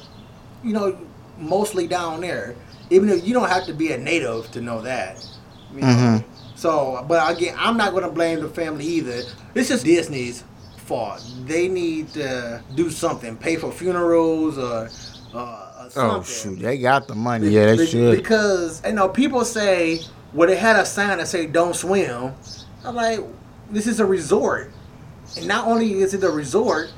you 0.62 0.72
know, 0.72 0.99
mostly 1.38 1.87
down 1.87 2.20
there. 2.20 2.57
Even 2.90 3.09
if 3.09 3.27
you 3.27 3.35
don't 3.35 3.49
have 3.49 3.66
to 3.66 3.72
be 3.75 3.92
a 3.92 3.99
native 3.99 4.51
to 4.53 4.61
know 4.61 4.81
that. 4.83 5.25
You 5.75 5.81
know? 5.81 5.87
Mhm. 5.87 6.25
So, 6.55 7.05
but 7.09 7.37
again, 7.37 7.55
I'm 7.59 7.77
not 7.77 7.90
going 7.90 8.05
to 8.05 8.11
blame 8.11 8.40
the 8.40 8.49
family 8.49 8.85
either. 8.87 9.22
It's 9.55 9.68
just 9.68 9.85
Disney's 9.85 10.44
fault. 10.77 11.22
They 11.44 11.68
need 11.68 12.09
to 12.14 12.62
do 12.75 12.90
something, 12.90 13.37
pay 13.37 13.57
for 13.57 13.72
funerals 13.72 14.57
or. 14.59 14.88
Uh, 15.35 15.88
something. 15.90 16.20
Oh 16.20 16.22
shoot, 16.22 16.59
they 16.61 16.79
got 16.79 17.09
the 17.09 17.14
money. 17.14 17.49
Yeah, 17.49 17.66
they 17.66 17.77
Be- 17.77 17.87
should. 17.87 18.16
Because 18.16 18.83
you 18.87 18.92
know, 18.92 19.09
people 19.09 19.44
say, 19.44 20.01
well, 20.33 20.49
they 20.49 20.57
had 20.57 20.77
a 20.77 20.87
sign 20.87 21.18
that 21.18 21.29
say 21.29 21.46
"Don't 21.46 21.75
swim." 21.75 22.33
I'm 22.85 22.94
like, 22.94 23.20
this 23.70 23.87
is 23.87 24.00
a 24.00 24.07
resort, 24.07 24.70
and 25.37 25.46
not 25.46 25.66
only 25.66 25.92
is 26.00 26.14
it 26.14 26.22
a 26.24 26.31
resort, 26.31 26.92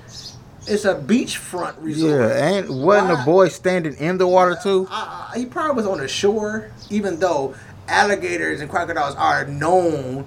it's 0.66 0.84
a 0.84 0.94
beachfront 0.94 1.74
resort. 1.78 2.20
Yeah, 2.20 2.44
and 2.46 2.68
wasn't 2.68 3.08
Why- 3.08 3.14
the 3.16 3.22
boy 3.24 3.48
standing 3.48 3.94
in 3.94 4.18
the 4.18 4.26
water 4.26 4.56
too? 4.62 4.86
Uh, 4.90 5.30
he 5.32 5.46
probably 5.46 5.74
was 5.76 5.86
on 5.86 5.98
the 5.98 6.08
shore, 6.08 6.70
even 6.90 7.18
though 7.20 7.54
alligators 7.88 8.60
and 8.60 8.68
crocodiles 8.70 9.14
are 9.16 9.46
known 9.46 10.26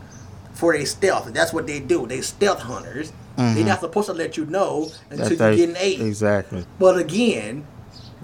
for 0.54 0.74
their 0.74 0.86
stealth. 0.86 1.32
That's 1.34 1.54
what 1.54 1.68
they 1.68 1.80
do. 1.80 2.08
They 2.08 2.22
stealth 2.22 2.60
hunters. 2.60 3.12
They're 3.38 3.56
Mhm. 3.56 3.66
not 3.68 3.80
supposed 3.80 4.08
to 4.08 4.14
let 4.14 4.36
you 4.38 4.46
know 4.46 4.90
until 5.10 5.30
you're 5.34 5.56
getting 5.56 5.76
ate. 5.80 6.02
Exactly. 6.02 6.66
But 6.78 6.98
again, 6.98 7.66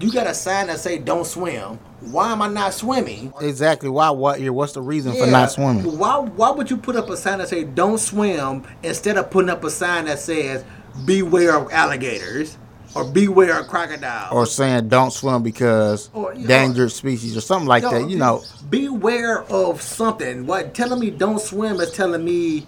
you 0.00 0.12
got 0.12 0.26
a 0.26 0.34
sign 0.34 0.68
that 0.68 0.78
say 0.80 0.98
"Don't 0.98 1.26
swim." 1.26 1.78
Why 2.00 2.30
am 2.30 2.42
I 2.42 2.48
not 2.48 2.74
swimming? 2.74 3.32
Exactly. 3.40 3.88
Why? 3.88 4.10
What? 4.10 4.40
Yeah, 4.40 4.50
What's 4.50 4.72
the 4.72 4.82
reason 4.82 5.14
for 5.14 5.26
not 5.26 5.50
swimming? 5.50 5.98
Why 5.98 6.18
why 6.18 6.50
would 6.50 6.70
you 6.70 6.76
put 6.76 6.96
up 6.96 7.10
a 7.10 7.16
sign 7.16 7.38
that 7.38 7.48
say 7.48 7.64
don't 7.64 7.98
swim 7.98 8.64
instead 8.82 9.16
of 9.16 9.30
putting 9.30 9.50
up 9.50 9.64
a 9.64 9.70
sign 9.70 10.04
that 10.04 10.18
says 10.20 10.64
beware 11.04 11.56
of 11.56 11.72
alligators? 11.72 12.56
or 12.94 13.04
beware 13.04 13.60
of 13.60 13.68
crocodiles? 13.68 14.32
Or 14.32 14.46
saying 14.46 14.88
don't 14.88 15.12
swim 15.12 15.42
because 15.42 16.10
Or, 16.12 16.34
you 16.34 16.42
know, 16.42 16.46
dangerous 16.46 16.94
species 16.94 17.36
or 17.36 17.40
something 17.40 17.68
like 17.68 17.82
that. 17.82 18.08
You 18.08 18.16
know, 18.16 18.42
beware 18.68 19.42
of 19.44 19.82
something. 19.82 20.46
What 20.46 20.74
telling 20.74 21.00
me 21.00 21.10
don't 21.10 21.40
swim 21.40 21.80
is 21.80 21.92
telling 21.92 22.24
me 22.24 22.66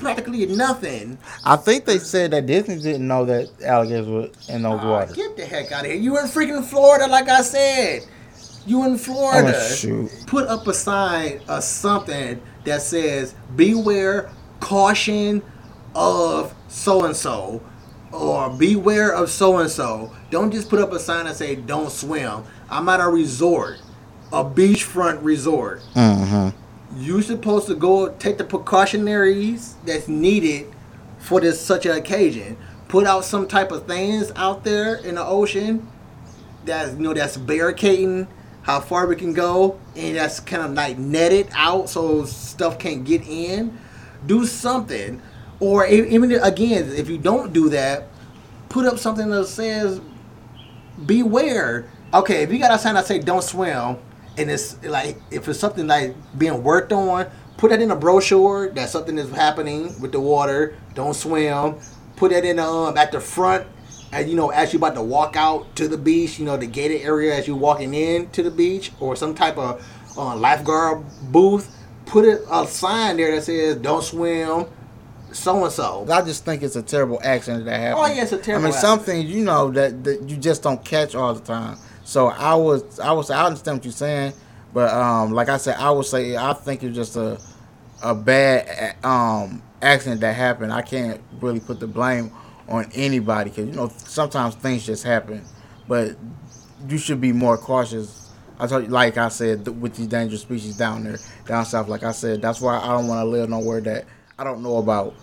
practically 0.00 0.46
nothing. 0.46 1.18
I 1.44 1.56
think 1.56 1.84
they 1.84 1.98
said 1.98 2.30
that 2.32 2.46
Disney 2.46 2.80
didn't 2.80 3.06
know 3.06 3.24
that 3.26 3.48
alligators 3.64 4.08
were 4.08 4.28
in 4.54 4.62
those 4.62 4.80
Ah, 4.82 4.90
waters. 4.90 5.16
get 5.16 5.36
the 5.36 5.44
heck 5.44 5.70
out 5.72 5.84
of 5.84 5.90
here! 5.90 6.00
You 6.00 6.18
in 6.18 6.26
freaking 6.26 6.64
Florida, 6.64 7.06
like 7.06 7.28
I 7.28 7.42
said. 7.42 8.02
You 8.66 8.84
in 8.84 8.98
Florida. 8.98 9.54
Oh, 9.56 9.74
shoot. 9.74 10.10
Put 10.26 10.46
up 10.48 10.66
a 10.66 10.74
sign 10.74 11.40
or 11.48 11.60
something 11.60 12.40
that 12.64 12.82
says 12.82 13.34
"Beware, 13.56 14.30
caution 14.60 15.42
of 15.94 16.54
so 16.68 17.04
and 17.04 17.16
so," 17.16 17.62
or 18.12 18.50
"Beware 18.50 19.12
of 19.12 19.30
so 19.30 19.58
and 19.58 19.70
so." 19.70 20.12
Don't 20.30 20.50
just 20.52 20.68
put 20.68 20.78
up 20.80 20.92
a 20.92 20.98
sign 21.00 21.24
that 21.26 21.36
say 21.36 21.54
"Don't 21.56 21.90
swim." 21.90 22.44
I'm 22.70 22.88
at 22.88 23.00
a 23.00 23.08
resort, 23.08 23.78
a 24.32 24.44
beachfront 24.44 25.18
resort. 25.22 25.80
Mm-hmm. 25.96 26.56
You're 26.96 27.22
supposed 27.22 27.66
to 27.68 27.74
go 27.74 28.08
take 28.14 28.38
the 28.38 28.44
precautionaries 28.44 29.76
that's 29.84 30.08
needed 30.08 30.66
for 31.18 31.40
this 31.40 31.60
such 31.60 31.86
an 31.86 31.92
occasion. 31.92 32.56
Put 32.88 33.06
out 33.06 33.24
some 33.24 33.46
type 33.46 33.70
of 33.70 33.86
things 33.86 34.32
out 34.34 34.64
there 34.64 34.96
in 34.96 35.14
the 35.14 35.24
ocean 35.24 35.86
that's 36.64 36.92
you 36.92 36.98
know 36.98 37.14
that's 37.14 37.36
barricading 37.36 38.26
how 38.62 38.80
far 38.80 39.06
we 39.06 39.16
can 39.16 39.32
go 39.32 39.78
and 39.96 40.16
that's 40.16 40.40
kind 40.40 40.62
of 40.62 40.72
like 40.72 40.98
netted 40.98 41.48
out 41.54 41.88
so 41.88 42.24
stuff 42.24 42.78
can't 42.78 43.04
get 43.04 43.26
in. 43.26 43.78
Do 44.26 44.44
something, 44.44 45.22
or 45.60 45.86
even 45.86 46.30
again, 46.32 46.92
if 46.92 47.08
you 47.08 47.16
don't 47.16 47.54
do 47.54 47.70
that, 47.70 48.08
put 48.68 48.84
up 48.84 48.98
something 48.98 49.30
that 49.30 49.46
says 49.46 50.00
beware. 51.06 51.88
Okay, 52.12 52.42
if 52.42 52.52
you 52.52 52.58
got 52.58 52.74
a 52.74 52.78
sign 52.78 52.94
that 52.94 53.06
say 53.06 53.18
don't 53.18 53.42
swim, 53.42 53.96
and 54.40 54.50
it's 54.50 54.82
like 54.84 55.16
if 55.30 55.48
it's 55.48 55.58
something 55.58 55.86
like 55.86 56.14
being 56.38 56.62
worked 56.62 56.92
on, 56.92 57.26
put 57.58 57.70
that 57.70 57.82
in 57.82 57.90
a 57.90 57.96
brochure 57.96 58.70
that 58.70 58.88
something 58.88 59.18
is 59.18 59.30
happening 59.30 60.00
with 60.00 60.12
the 60.12 60.20
water. 60.20 60.74
Don't 60.94 61.14
swim. 61.14 61.76
Put 62.16 62.32
that 62.32 62.44
in 62.44 62.58
um 62.58 62.96
at 62.96 63.12
the 63.12 63.20
front, 63.20 63.66
and 64.12 64.28
you 64.28 64.36
know 64.36 64.50
as 64.50 64.72
you 64.72 64.78
about 64.78 64.94
to 64.94 65.02
walk 65.02 65.36
out 65.36 65.74
to 65.76 65.88
the 65.88 65.98
beach, 65.98 66.38
you 66.38 66.44
know 66.44 66.56
the 66.56 66.66
gated 66.66 67.02
area 67.02 67.34
as 67.34 67.46
you're 67.46 67.56
walking 67.56 67.94
in 67.94 68.30
to 68.30 68.42
the 68.42 68.50
beach, 68.50 68.92
or 68.98 69.14
some 69.14 69.34
type 69.34 69.58
of 69.58 69.86
uh, 70.16 70.36
lifeguard 70.36 71.04
booth. 71.30 71.76
Put 72.06 72.24
it 72.24 72.42
a 72.50 72.66
sign 72.66 73.18
there 73.18 73.34
that 73.34 73.42
says 73.42 73.76
don't 73.76 74.02
swim. 74.02 74.66
So 75.32 75.62
and 75.62 75.72
so. 75.72 76.06
I 76.10 76.22
just 76.22 76.44
think 76.44 76.64
it's 76.64 76.74
a 76.74 76.82
terrible 76.82 77.20
accident 77.22 77.64
that 77.66 77.78
happened. 77.78 78.04
Oh, 78.04 78.12
yeah, 78.12 78.22
it's 78.24 78.32
a 78.32 78.38
terrible 78.38 78.66
I 78.66 78.70
mean, 78.70 78.74
accident. 78.74 79.02
things 79.02 79.30
you 79.30 79.44
know 79.44 79.70
that, 79.70 80.02
that 80.02 80.28
you 80.28 80.36
just 80.36 80.64
don't 80.64 80.84
catch 80.84 81.14
all 81.14 81.32
the 81.34 81.40
time. 81.40 81.78
So 82.10 82.26
I 82.26 82.56
was, 82.56 82.98
I 82.98 83.12
was, 83.12 83.30
I 83.30 83.46
understand 83.46 83.78
what 83.78 83.84
you're 83.84 83.92
saying, 83.92 84.32
but 84.74 84.92
um, 84.92 85.30
like 85.30 85.48
I 85.48 85.58
said, 85.58 85.76
I 85.76 85.92
would 85.92 86.06
say 86.06 86.36
I 86.36 86.54
think 86.54 86.82
it's 86.82 86.96
just 86.96 87.14
a 87.14 87.38
a 88.02 88.16
bad 88.16 88.96
um 89.04 89.62
accident 89.80 90.20
that 90.22 90.34
happened. 90.34 90.72
I 90.72 90.82
can't 90.82 91.20
really 91.40 91.60
put 91.60 91.78
the 91.78 91.86
blame 91.86 92.32
on 92.68 92.90
anybody 92.94 93.50
because 93.50 93.68
you 93.68 93.74
know 93.76 93.92
sometimes 93.98 94.56
things 94.56 94.84
just 94.84 95.04
happen, 95.04 95.44
but 95.86 96.16
you 96.88 96.98
should 96.98 97.20
be 97.20 97.30
more 97.32 97.56
cautious. 97.56 98.32
I 98.58 98.66
told 98.66 98.86
you, 98.86 98.90
like 98.90 99.16
I 99.16 99.28
said, 99.28 99.64
th- 99.64 99.76
with 99.76 99.94
these 99.94 100.08
dangerous 100.08 100.40
species 100.40 100.76
down 100.76 101.04
there, 101.04 101.20
down 101.46 101.64
south. 101.64 101.86
Like 101.86 102.02
I 102.02 102.10
said, 102.10 102.42
that's 102.42 102.60
why 102.60 102.76
I 102.76 102.88
don't 102.88 103.06
want 103.06 103.20
to 103.20 103.24
live 103.24 103.48
nowhere 103.48 103.82
that 103.82 104.04
I 104.36 104.42
don't 104.42 104.64
know 104.64 104.78
about, 104.78 105.14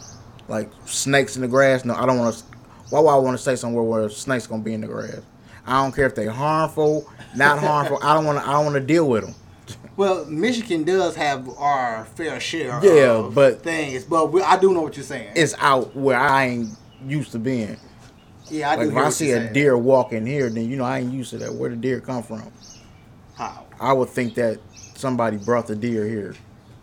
like 0.48 0.70
snakes 0.86 1.36
in 1.36 1.42
the 1.42 1.50
grass. 1.50 1.84
No, 1.84 1.96
I 1.96 2.06
don't 2.06 2.18
want 2.18 2.34
to. 2.38 2.44
Why 2.92 3.02
would 3.02 3.10
I 3.10 3.18
want 3.18 3.36
to 3.36 3.42
stay 3.42 3.58
somewhere 3.58 3.84
where 3.84 4.08
snakes 4.08 4.48
gonna 4.48 4.64
be 4.64 4.74
in 4.74 4.80
the 4.80 4.88
grass? 4.88 5.20
I 5.68 5.84
don't 5.84 5.94
care 5.94 6.06
if 6.06 6.16
they're 6.16 6.32
harmful, 6.32 7.08
not 7.36 7.60
harmful. 7.70 8.00
I 8.02 8.14
don't 8.14 8.26
want 8.26 8.40
to. 8.40 8.48
I 8.48 8.54
don't 8.54 8.66
want 8.66 8.76
to 8.76 8.82
deal 8.82 9.08
with 9.10 9.26
them. 9.26 9.36
Well, 9.98 10.26
Michigan 10.26 10.84
does 10.84 11.16
have 11.16 11.50
our 11.58 12.06
fair 12.16 12.40
share. 12.40 12.80
Yeah, 12.84 13.12
of 13.14 13.36
but- 13.36 13.64
things, 13.64 14.04
but 14.04 14.32
we, 14.32 14.42
I 14.42 14.58
do 14.58 14.74
know 14.74 14.82
what 14.82 14.96
you're 14.96 15.04
saying. 15.04 15.32
It's 15.36 15.56
out 15.60 15.96
where 15.96 16.18
I 16.20 16.46
ain't 16.46 16.70
used 17.06 17.32
to 17.34 17.40
being. 17.40 17.78
yeah, 18.50 18.70
I 18.72 18.76
do. 18.76 18.82
Like 18.84 18.88
if 18.90 18.94
hear 18.94 19.04
I 19.04 19.10
see 19.10 19.32
a 19.32 19.36
saying. 19.42 19.54
deer 19.54 19.78
walking 19.78 20.26
here, 20.26 20.50
then 20.50 20.70
you 20.70 20.78
know 20.78 20.84
I 20.86 21.00
ain't 21.00 21.12
used 21.14 21.32
to 21.32 21.38
that. 21.40 21.54
Where 21.54 21.70
did 21.70 21.80
the 21.80 21.82
deer 21.82 22.00
come 22.00 22.24
from? 22.24 22.44
How? 23.36 23.66
I 23.80 23.92
would 23.94 24.10
think 24.10 24.36
that 24.36 24.60
somebody 24.96 25.38
brought 25.38 25.68
the 25.68 25.76
deer 25.76 26.08
here, 26.08 26.36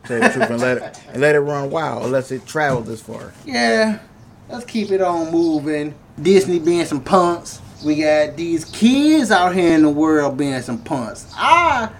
tell 0.04 0.20
the 0.20 0.28
truth, 0.28 0.50
and 0.50 0.60
let 0.60 0.78
it 0.78 1.00
and 1.08 1.20
let 1.20 1.34
it 1.36 1.40
run 1.40 1.70
wild 1.70 2.04
unless 2.04 2.30
it 2.32 2.46
traveled 2.46 2.86
this 2.86 3.00
far. 3.00 3.32
Yeah, 3.46 3.98
let's 4.48 4.64
keep 4.64 4.90
it 4.90 5.00
on 5.00 5.30
moving. 5.30 5.94
Disney 6.20 6.58
being 6.58 6.84
some 6.84 7.00
punks. 7.02 7.60
We 7.84 7.96
got 7.96 8.36
these 8.36 8.64
kids 8.64 9.30
out 9.30 9.54
here 9.54 9.74
in 9.74 9.82
the 9.82 9.90
world 9.90 10.36
being 10.36 10.60
some 10.62 10.78
punks. 10.78 11.30
I 11.36 11.90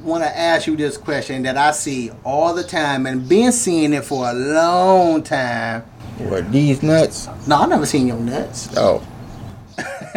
want 0.00 0.24
to 0.24 0.38
ask 0.38 0.66
you 0.66 0.76
this 0.76 0.96
question 0.96 1.42
that 1.42 1.56
I 1.56 1.72
see 1.72 2.10
all 2.24 2.54
the 2.54 2.62
time 2.62 3.06
and 3.06 3.28
been 3.28 3.52
seeing 3.52 3.92
it 3.92 4.04
for 4.04 4.28
a 4.28 4.32
long 4.32 5.22
time. 5.22 5.82
What 6.18 6.50
these 6.50 6.82
nuts? 6.82 7.28
No, 7.46 7.56
I've 7.56 7.68
never 7.68 7.84
seen 7.84 8.06
your 8.06 8.18
nuts. 8.18 8.70
Oh, 8.76 9.06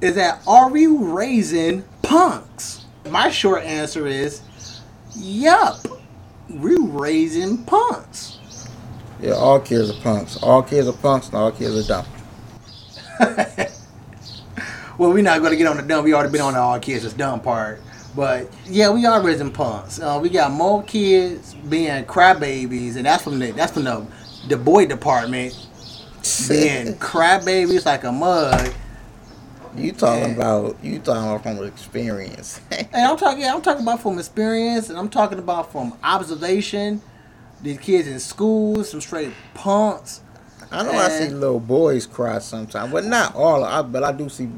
is 0.00 0.14
that 0.14 0.40
are 0.46 0.70
we 0.70 0.86
raising 0.86 1.82
punks? 2.02 2.86
My 3.10 3.28
short 3.28 3.64
answer 3.64 4.06
is, 4.06 4.40
yup, 5.14 5.86
we're 6.48 6.82
raising 6.82 7.64
punks. 7.64 8.33
Yeah. 9.20 9.32
All 9.32 9.60
kids 9.60 9.90
are 9.90 10.00
punks. 10.02 10.36
All 10.42 10.62
kids 10.62 10.88
are 10.88 10.92
punks, 10.92 11.28
and 11.28 11.36
all 11.36 11.52
kids 11.52 11.90
are 11.90 12.04
dumb. 13.18 13.56
Well, 14.96 15.12
we're 15.12 15.22
not 15.22 15.42
gonna 15.42 15.56
get 15.56 15.66
on 15.66 15.76
the 15.76 15.82
dumb. 15.82 16.04
We 16.04 16.14
already 16.14 16.30
been 16.30 16.40
on 16.40 16.52
the 16.52 16.60
all 16.60 16.78
kids 16.78 17.04
is 17.04 17.12
dumb 17.14 17.40
part. 17.40 17.82
But 18.14 18.48
yeah, 18.66 18.90
we 18.90 19.04
are 19.06 19.20
raising 19.20 19.50
punks. 19.50 19.98
Uh, 19.98 20.20
we 20.22 20.28
got 20.28 20.52
more 20.52 20.84
kids 20.84 21.54
being 21.68 22.04
crybabies, 22.04 22.94
and 22.94 23.04
that's 23.04 23.24
from 23.24 23.40
the 23.40 23.50
that's 23.50 23.72
from 23.72 23.82
the 23.84 24.06
the 24.48 24.56
boy 24.56 24.86
department 24.86 25.52
being 26.48 26.94
crybabies 26.94 27.84
like 27.86 28.04
a 28.04 28.12
mug. 28.12 28.72
You 29.76 29.90
talking 29.90 30.30
Yeah. 30.30 30.36
about 30.36 30.76
you 30.80 31.00
talking 31.00 31.24
about 31.24 31.42
from 31.42 31.64
experience? 31.66 32.60
And 32.70 32.86
I'm 32.94 33.16
talking, 33.16 33.40
yeah, 33.40 33.52
I'm 33.52 33.62
talking 33.62 33.82
about 33.82 34.00
from 34.00 34.20
experience, 34.20 34.90
and 34.90 34.96
I'm 34.98 35.08
talking 35.08 35.40
about 35.40 35.72
from 35.72 35.98
observation. 36.04 37.02
These 37.64 37.78
kids 37.78 38.06
in 38.06 38.20
school, 38.20 38.84
some 38.84 39.00
straight 39.00 39.32
punks. 39.54 40.20
I 40.70 40.82
know 40.82 40.92
I 40.92 41.08
see 41.08 41.30
little 41.30 41.58
boys 41.58 42.06
cry 42.06 42.38
sometimes, 42.38 42.92
but 42.92 43.06
not 43.06 43.34
all. 43.34 43.64
I, 43.64 43.80
but 43.80 44.04
I 44.04 44.12
do 44.12 44.28
see 44.28 44.50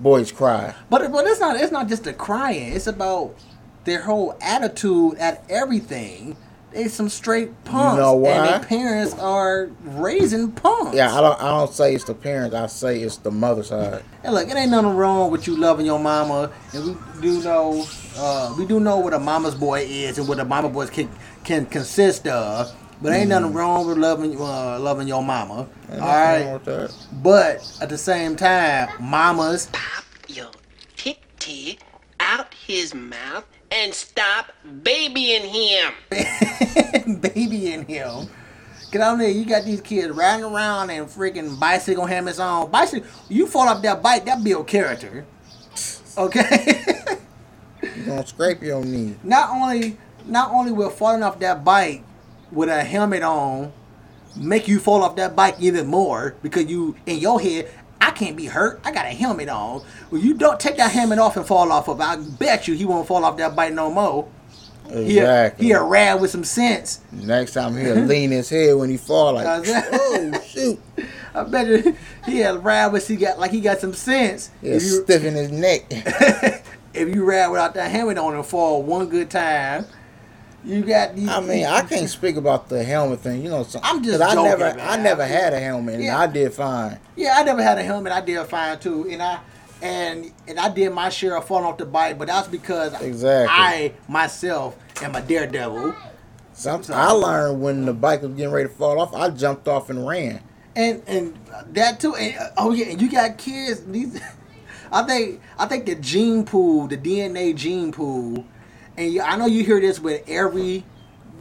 boys 0.00 0.32
cry. 0.32 0.74
But 0.88 1.12
but 1.12 1.26
it's 1.26 1.38
not 1.38 1.56
it's 1.56 1.70
not 1.70 1.86
just 1.86 2.04
the 2.04 2.14
crying. 2.14 2.72
It's 2.72 2.86
about 2.86 3.34
their 3.84 4.00
whole 4.00 4.38
attitude 4.40 5.18
at 5.18 5.44
everything. 5.50 6.38
They 6.72 6.88
some 6.88 7.10
straight 7.10 7.64
punks, 7.64 7.98
know 7.98 8.24
and 8.24 8.48
their 8.48 8.60
parents 8.60 9.12
are 9.18 9.66
raising 9.84 10.50
punks. 10.50 10.96
Yeah, 10.96 11.14
I 11.14 11.20
don't. 11.20 11.38
I 11.38 11.58
don't 11.58 11.72
say 11.72 11.94
it's 11.94 12.04
the 12.04 12.14
parents. 12.14 12.54
I 12.54 12.66
say 12.68 13.00
it's 13.00 13.18
the 13.18 13.30
mother 13.30 13.64
side. 13.64 14.02
And 14.24 14.32
look, 14.32 14.48
it 14.48 14.56
ain't 14.56 14.70
nothing 14.70 14.96
wrong 14.96 15.30
with 15.30 15.46
you 15.46 15.56
loving 15.58 15.84
your 15.84 15.98
mama, 15.98 16.50
and 16.72 16.86
we 16.86 17.20
do 17.20 17.42
know 17.42 17.86
uh, 18.16 18.54
we 18.58 18.66
do 18.66 18.80
know 18.80 18.98
what 18.98 19.12
a 19.12 19.18
mama's 19.18 19.54
boy 19.54 19.86
is 19.88 20.18
and 20.18 20.26
what 20.26 20.38
a 20.38 20.44
mama 20.44 20.68
boy 20.68 20.86
can 20.86 21.08
can 21.46 21.64
consist 21.66 22.26
of. 22.26 22.74
But 23.00 23.12
ain't 23.12 23.28
nothing 23.28 23.52
wrong 23.52 23.86
with 23.86 23.98
loving 23.98 24.40
uh, 24.40 24.78
loving 24.78 25.06
your 25.06 25.22
mama. 25.22 25.68
Ain't 25.90 26.00
all 26.00 26.08
nothing 26.08 26.08
right. 26.08 26.44
wrong 26.44 26.52
with 26.54 26.64
that. 26.64 27.06
But 27.22 27.78
at 27.80 27.88
the 27.88 27.98
same 27.98 28.36
time, 28.36 28.88
mamas 29.00 29.68
pop 29.72 30.04
your 30.28 30.50
titty 30.96 31.78
out 32.20 32.52
his 32.54 32.94
mouth 32.94 33.44
and 33.70 33.92
stop 33.92 34.52
babying 34.82 35.42
him. 35.42 35.92
babying 37.20 37.84
him. 37.86 38.28
Get 38.90 39.02
on 39.02 39.18
there, 39.18 39.28
you 39.28 39.44
got 39.44 39.64
these 39.64 39.82
kids 39.82 40.08
riding 40.16 40.44
around 40.44 40.90
and 40.90 41.06
freaking 41.06 41.58
bicycle 41.60 42.06
helmets 42.06 42.38
on. 42.38 42.70
Bicycle, 42.70 43.06
you 43.28 43.46
fall 43.46 43.68
off 43.68 43.82
that 43.82 44.02
bike, 44.02 44.24
that 44.24 44.42
build 44.42 44.66
character. 44.66 45.26
Okay. 46.16 46.82
You 47.94 48.04
gonna 48.04 48.26
scrape 48.26 48.62
your 48.62 48.84
knee. 48.84 49.14
not 49.22 49.50
only, 49.50 49.96
not 50.26 50.50
only 50.52 50.72
will 50.72 50.90
falling 50.90 51.22
off 51.22 51.38
that 51.40 51.64
bike 51.64 52.02
with 52.52 52.68
a 52.68 52.84
helmet 52.84 53.22
on 53.22 53.72
make 54.36 54.68
you 54.68 54.78
fall 54.78 55.02
off 55.02 55.16
that 55.16 55.34
bike 55.34 55.56
even 55.58 55.86
more 55.86 56.34
because 56.42 56.66
you 56.66 56.96
in 57.06 57.18
your 57.18 57.40
head. 57.40 57.70
I 58.00 58.10
can't 58.10 58.36
be 58.36 58.46
hurt. 58.46 58.80
I 58.84 58.92
got 58.92 59.06
a 59.06 59.10
helmet 59.10 59.48
on. 59.48 59.82
Well, 60.10 60.20
you 60.20 60.34
don't 60.34 60.60
take 60.60 60.76
that 60.76 60.92
helmet 60.92 61.18
off 61.18 61.36
and 61.36 61.46
fall 61.46 61.72
off 61.72 61.88
of. 61.88 62.00
I 62.00 62.16
bet 62.16 62.68
you 62.68 62.74
he 62.74 62.84
won't 62.84 63.08
fall 63.08 63.24
off 63.24 63.36
that 63.38 63.56
bike 63.56 63.72
no 63.72 63.90
more. 63.90 64.28
He 64.88 65.18
a, 65.18 65.22
Exactly. 65.22 65.66
he 65.66 65.72
a 65.72 65.82
rad 65.82 66.20
with 66.20 66.30
some 66.30 66.44
sense. 66.44 67.00
Next 67.10 67.54
time 67.54 67.76
he'll 67.76 67.96
lean 67.96 68.30
his 68.30 68.48
head 68.48 68.76
when 68.76 68.90
he 68.90 68.96
fall 68.96 69.32
like, 69.32 69.64
that? 69.64 69.88
oh 69.92 70.40
shoot, 70.46 70.80
I 71.34 71.42
bet 71.42 71.66
you 71.66 71.96
he 72.24 72.42
a 72.42 72.56
ride 72.56 72.92
with 72.92 73.08
he 73.08 73.16
got 73.16 73.40
like 73.40 73.50
he 73.50 73.60
got 73.60 73.80
some 73.80 73.94
sense. 73.94 74.50
he'll 74.60 74.78
stiffen 74.78 75.34
his 75.34 75.50
neck. 75.50 75.86
if 76.94 77.14
you 77.14 77.24
ride 77.24 77.48
without 77.48 77.74
that 77.74 77.90
helmet 77.90 78.18
on 78.18 78.34
and 78.34 78.46
fall 78.46 78.82
one 78.82 79.08
good 79.08 79.28
time, 79.30 79.86
You 80.66 80.82
got. 80.82 81.10
I 81.10 81.40
mean, 81.40 81.64
I 81.64 81.82
can't 81.82 82.10
speak 82.10 82.36
about 82.36 82.68
the 82.68 82.82
helmet 82.82 83.20
thing. 83.20 83.42
You 83.42 83.50
know, 83.50 83.62
so, 83.62 83.78
I'm 83.82 84.02
just 84.02 84.20
I 84.20 84.34
joking, 84.34 84.44
never, 84.50 84.76
man. 84.76 84.80
I 84.80 85.00
never 85.02 85.24
had 85.24 85.52
a 85.52 85.60
helmet, 85.60 86.00
Yeah. 86.00 86.14
and 86.14 86.16
I 86.16 86.26
did 86.26 86.52
fine. 86.52 86.98
Yeah, 87.14 87.34
I 87.36 87.44
never 87.44 87.62
had 87.62 87.78
a 87.78 87.82
helmet. 87.84 88.12
I 88.12 88.20
did 88.20 88.44
fine 88.46 88.78
too, 88.80 89.08
and 89.08 89.22
I 89.22 89.38
and 89.80 90.32
and 90.48 90.58
I 90.58 90.68
did 90.68 90.92
my 90.92 91.08
share 91.08 91.36
of 91.36 91.46
falling 91.46 91.64
off 91.66 91.78
the 91.78 91.86
bike, 91.86 92.18
but 92.18 92.26
that's 92.26 92.48
because 92.48 93.00
Exactly. 93.00 93.54
I 93.54 93.92
myself 94.08 94.76
am 95.02 95.14
a 95.14 95.22
daredevil, 95.22 95.94
Some, 96.54 96.82
I 96.92 97.10
learned 97.12 97.60
when 97.60 97.84
the 97.84 97.92
bike 97.94 98.22
was 98.22 98.32
getting 98.32 98.50
ready 98.52 98.68
to 98.68 98.74
fall 98.74 99.00
off, 99.00 99.14
I 99.14 99.28
jumped 99.30 99.68
off 99.68 99.88
and 99.90 100.04
ran. 100.06 100.40
and 100.74 101.00
and 101.06 101.38
that 101.74 102.00
too. 102.00 102.16
And, 102.16 102.36
uh, 102.38 102.50
oh 102.56 102.72
yeah, 102.72 102.86
and 102.86 103.00
you 103.00 103.08
got 103.10 103.38
kids. 103.38 103.84
These, 103.84 104.20
I 104.92 105.02
think 105.04 105.40
I 105.58 105.66
think 105.66 105.86
the 105.86 105.94
gene 105.94 106.44
pool, 106.44 106.88
the 106.88 106.96
DNA 106.96 107.54
gene 107.54 107.92
pool, 107.92 108.44
and 108.96 109.12
you, 109.12 109.22
I 109.22 109.36
know 109.36 109.46
you 109.46 109.64
hear 109.64 109.80
this 109.80 109.98
with 110.00 110.22
every 110.28 110.84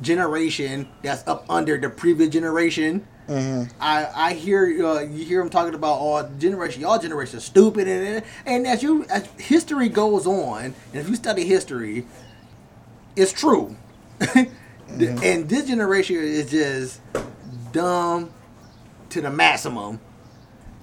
generation 0.01 0.87
that's 1.01 1.25
up 1.27 1.45
under 1.49 1.77
the 1.77 1.89
previous 1.89 2.29
generation. 2.29 3.07
I 3.27 4.07
I 4.15 4.33
hear 4.33 4.85
uh, 4.85 4.99
you 5.01 5.25
hear 5.25 5.39
them 5.39 5.49
talking 5.49 5.73
about 5.73 5.97
oh 5.99 6.29
generation 6.37 6.81
y'all 6.81 6.99
generation 6.99 7.37
is 7.39 7.43
stupid 7.43 7.87
and 7.87 8.23
and 8.45 8.67
as 8.67 8.83
you 8.83 9.03
as 9.05 9.25
history 9.39 9.89
goes 9.89 10.27
on 10.27 10.65
and 10.65 10.75
if 10.93 11.09
you 11.09 11.15
study 11.15 11.43
history, 11.45 12.05
it's 13.15 13.33
true. 13.33 13.75
And 14.87 15.49
this 15.49 15.67
generation 15.67 16.17
is 16.17 16.51
just 16.51 17.01
dumb 17.71 18.31
to 19.09 19.21
the 19.21 19.31
maximum. 19.31 19.99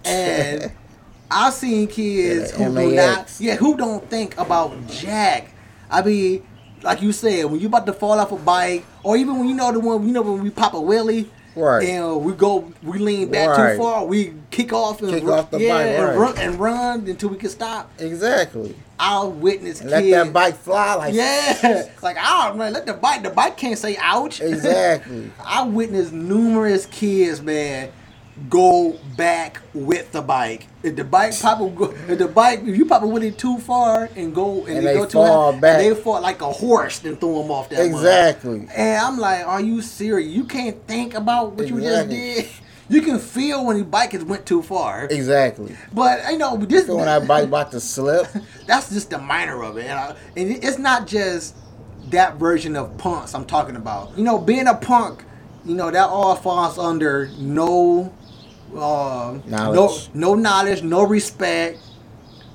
And 0.04 0.72
I've 1.30 1.52
seen 1.54 1.87
kids 1.87 2.50
Yeah, 2.50 2.68
who 2.68 2.74
do 2.74 2.96
not, 2.96 3.32
yeah, 3.38 3.56
who 3.56 3.76
don't 3.76 4.11
think 4.11 4.37
about 4.37 4.87
jack. 4.88 5.54
I 5.88 6.02
mean, 6.02 6.44
like 6.82 7.02
you 7.02 7.12
said, 7.12 7.44
when 7.46 7.60
you 7.60 7.66
about 7.68 7.86
to 7.86 7.92
fall 7.92 8.18
off 8.18 8.32
a 8.32 8.36
bike, 8.36 8.84
or 9.02 9.16
even 9.16 9.38
when 9.38 9.48
you 9.48 9.54
know 9.54 9.72
the 9.72 9.80
one, 9.80 10.06
you 10.06 10.12
know 10.12 10.22
when 10.22 10.42
we 10.42 10.50
pop 10.50 10.74
a 10.74 10.78
wheelie, 10.78 11.28
Right. 11.54 11.86
And 11.86 12.24
we 12.24 12.32
go, 12.32 12.72
we 12.82 12.98
lean 12.98 13.30
back 13.30 13.50
Right. 13.50 13.72
too 13.72 13.78
far, 13.82 14.06
we 14.06 14.32
kick 14.50 14.72
off 14.72 15.02
and 15.02 15.10
Kick 15.10 15.22
run, 15.24 15.38
off 15.38 15.50
the 15.50 15.60
yeah, 15.60 15.74
bike, 15.74 15.86
and 15.86 16.04
right. 16.08 16.16
run 16.16 16.38
and 16.38 16.58
run 16.58 17.06
until 17.06 17.28
we 17.28 17.36
can 17.36 17.50
stop. 17.50 17.90
Exactly. 17.98 18.74
I'll 18.98 19.30
witness 19.30 19.82
And 19.82 19.90
kids. 19.90 20.02
let 20.10 20.24
that 20.24 20.32
bike 20.32 20.56
fly 20.56 20.94
like 20.94 21.12
Yeah, 21.14 21.88
like 22.02 22.16
ah, 22.18 22.46
I 22.46 22.56
don't 22.56 22.72
let 22.72 22.86
the 22.86 22.94
bike. 22.94 23.22
The 23.22 23.28
bike 23.28 23.58
can't 23.58 23.76
say 23.78 23.98
ouch. 24.00 24.40
Exactly. 24.72 25.30
I 25.44 25.64
witnessed 25.64 26.12
numerous 26.14 26.86
kids, 26.86 27.42
man, 27.42 27.90
go 28.48 28.98
back 29.16 29.61
with 29.74 30.12
the 30.12 30.22
bike. 30.22 30.66
If 30.83 30.96
the 30.96 31.05
bike 31.05 31.38
pop 31.40 31.61
if 31.61 32.18
the 32.18 32.28
bike, 32.28 32.61
if 32.61 32.76
you 32.76 32.87
pop 32.87 33.02
a 33.02 33.07
wheelie 33.07 33.37
too 33.37 33.59
far 33.59 34.09
and 34.16 34.35
go 34.35 34.64
and, 34.66 34.78
And 34.78 34.87
they 34.87 34.94
go 34.94 35.07
too 35.07 35.22
high, 35.22 35.59
back. 35.61 35.78
they 35.78 35.94
fall 35.94 36.20
like 36.20 36.40
a 36.40 36.50
horse 36.50 37.05
and 37.05 37.18
throw 37.20 37.42
them 37.42 37.50
off 37.50 37.68
that. 37.70 37.78
mud. 37.78 37.87
Exactly. 37.87 38.68
And 38.74 38.98
I'm 38.98 39.18
like, 39.18 39.46
are 39.46 39.61
you 39.61 39.83
serious? 39.83 40.33
You 40.33 40.44
can't 40.44 40.87
think 40.87 41.14
about 41.14 41.52
what 41.52 41.68
you 41.68 41.81
just 41.81 42.09
did. 42.09 42.46
You 42.88 43.00
can 43.00 43.18
feel 43.18 43.64
when 43.64 43.78
the 43.78 43.85
bike 43.85 44.12
has 44.12 44.24
went 44.24 44.44
too 44.44 44.61
far. 44.61 45.07
Exactly. 45.11 45.74
But 45.94 46.31
you 46.31 46.38
know, 46.38 46.57
this 46.57 46.87
So 46.87 46.96
when 46.96 47.07
that 47.07 47.26
bike 47.26 47.44
about 47.44 47.70
to 47.72 47.81
slip, 47.81 48.26
that's 48.66 48.90
just 48.90 49.11
the 49.11 49.18
minor 49.18 49.62
of 49.62 49.76
it. 49.78 49.87
And, 49.87 49.98
I, 49.98 50.16
and 50.37 50.50
it's 50.64 50.78
not 50.78 51.07
just 51.07 51.55
that 52.11 52.37
version 52.37 52.76
of 52.76 52.98
punks 52.98 53.35
I'm 53.35 53.44
talking 53.46 53.76
about. 53.76 54.16
You 54.18 54.24
know, 54.24 54.37
being 54.38 54.66
a 54.66 54.74
punk, 54.74 55.24
you 55.64 55.74
know, 55.74 55.90
that 55.90 56.09
all 56.09 56.35
falls 56.35 56.76
under 56.78 57.28
no, 57.38 58.12
uh, 58.74 59.32
no, 59.32 59.40
Knowledge. 59.46 60.11
no 60.14 60.35
knowledge, 60.35 60.82
no 60.82 61.02
respect. 61.04 61.78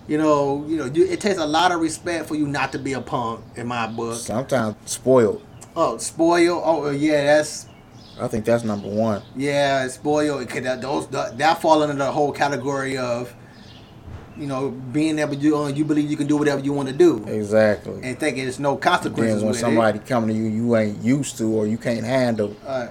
You 0.08 0.18
know, 0.18 0.66
you 0.68 0.78
know, 0.78 0.86
you, 0.86 1.06
it 1.06 1.20
takes 1.20 1.38
a 1.38 1.46
lot 1.46 1.72
of 1.74 1.82
respect 1.82 2.28
for 2.28 2.36
you 2.36 2.48
not 2.48 2.72
to 2.72 2.80
be 2.80 2.94
a 2.94 3.02
punk 3.02 3.42
in 3.56 3.68
my 3.68 3.88
book. 3.88 4.16
sometimes 4.16 4.76
spoiled. 4.86 5.42
Oh, 5.76 5.98
spoil. 5.98 6.62
Oh, 6.64 6.90
yeah, 6.90 7.24
that's 7.26 7.68
I 8.20 8.28
think 8.28 8.46
that's 8.46 8.64
number 8.64 8.88
one. 8.88 9.22
yeah, 9.36 9.86
spoil. 9.90 10.40
It 10.40 10.50
could 10.50 10.64
that 10.64 10.82
those 10.82 11.08
that, 11.10 11.38
that 11.38 11.62
fall 11.62 11.84
under 11.84 11.94
the 11.96 12.12
whole 12.12 12.32
category 12.32 12.98
of, 12.98 13.34
you 14.38 14.48
know, 14.48 14.70
being 14.72 15.20
able 15.20 15.36
to 15.36 15.56
uh, 15.56 15.68
You 15.68 15.84
believe 15.84 16.10
you 16.10 16.16
can 16.18 16.26
do 16.28 16.38
whatever 16.38 16.62
you 16.62 16.72
want 16.74 16.88
to 16.88 16.96
do. 16.96 17.24
Exactly. 17.28 18.00
and 18.02 18.18
thinking 18.18 18.44
there's 18.46 18.60
no 18.60 18.72
Then 18.76 18.82
consequences 18.82 19.42
when 19.44 19.50
with 19.52 19.60
somebody 19.60 20.00
coming 20.00 20.30
to 20.30 20.36
you, 20.36 20.46
you 20.48 20.76
ain't 20.78 21.04
used 21.04 21.38
to 21.40 21.52
or 21.54 21.68
you 21.68 21.78
can't 21.78 22.06
handle. 22.06 22.56
Uh, 22.66 22.88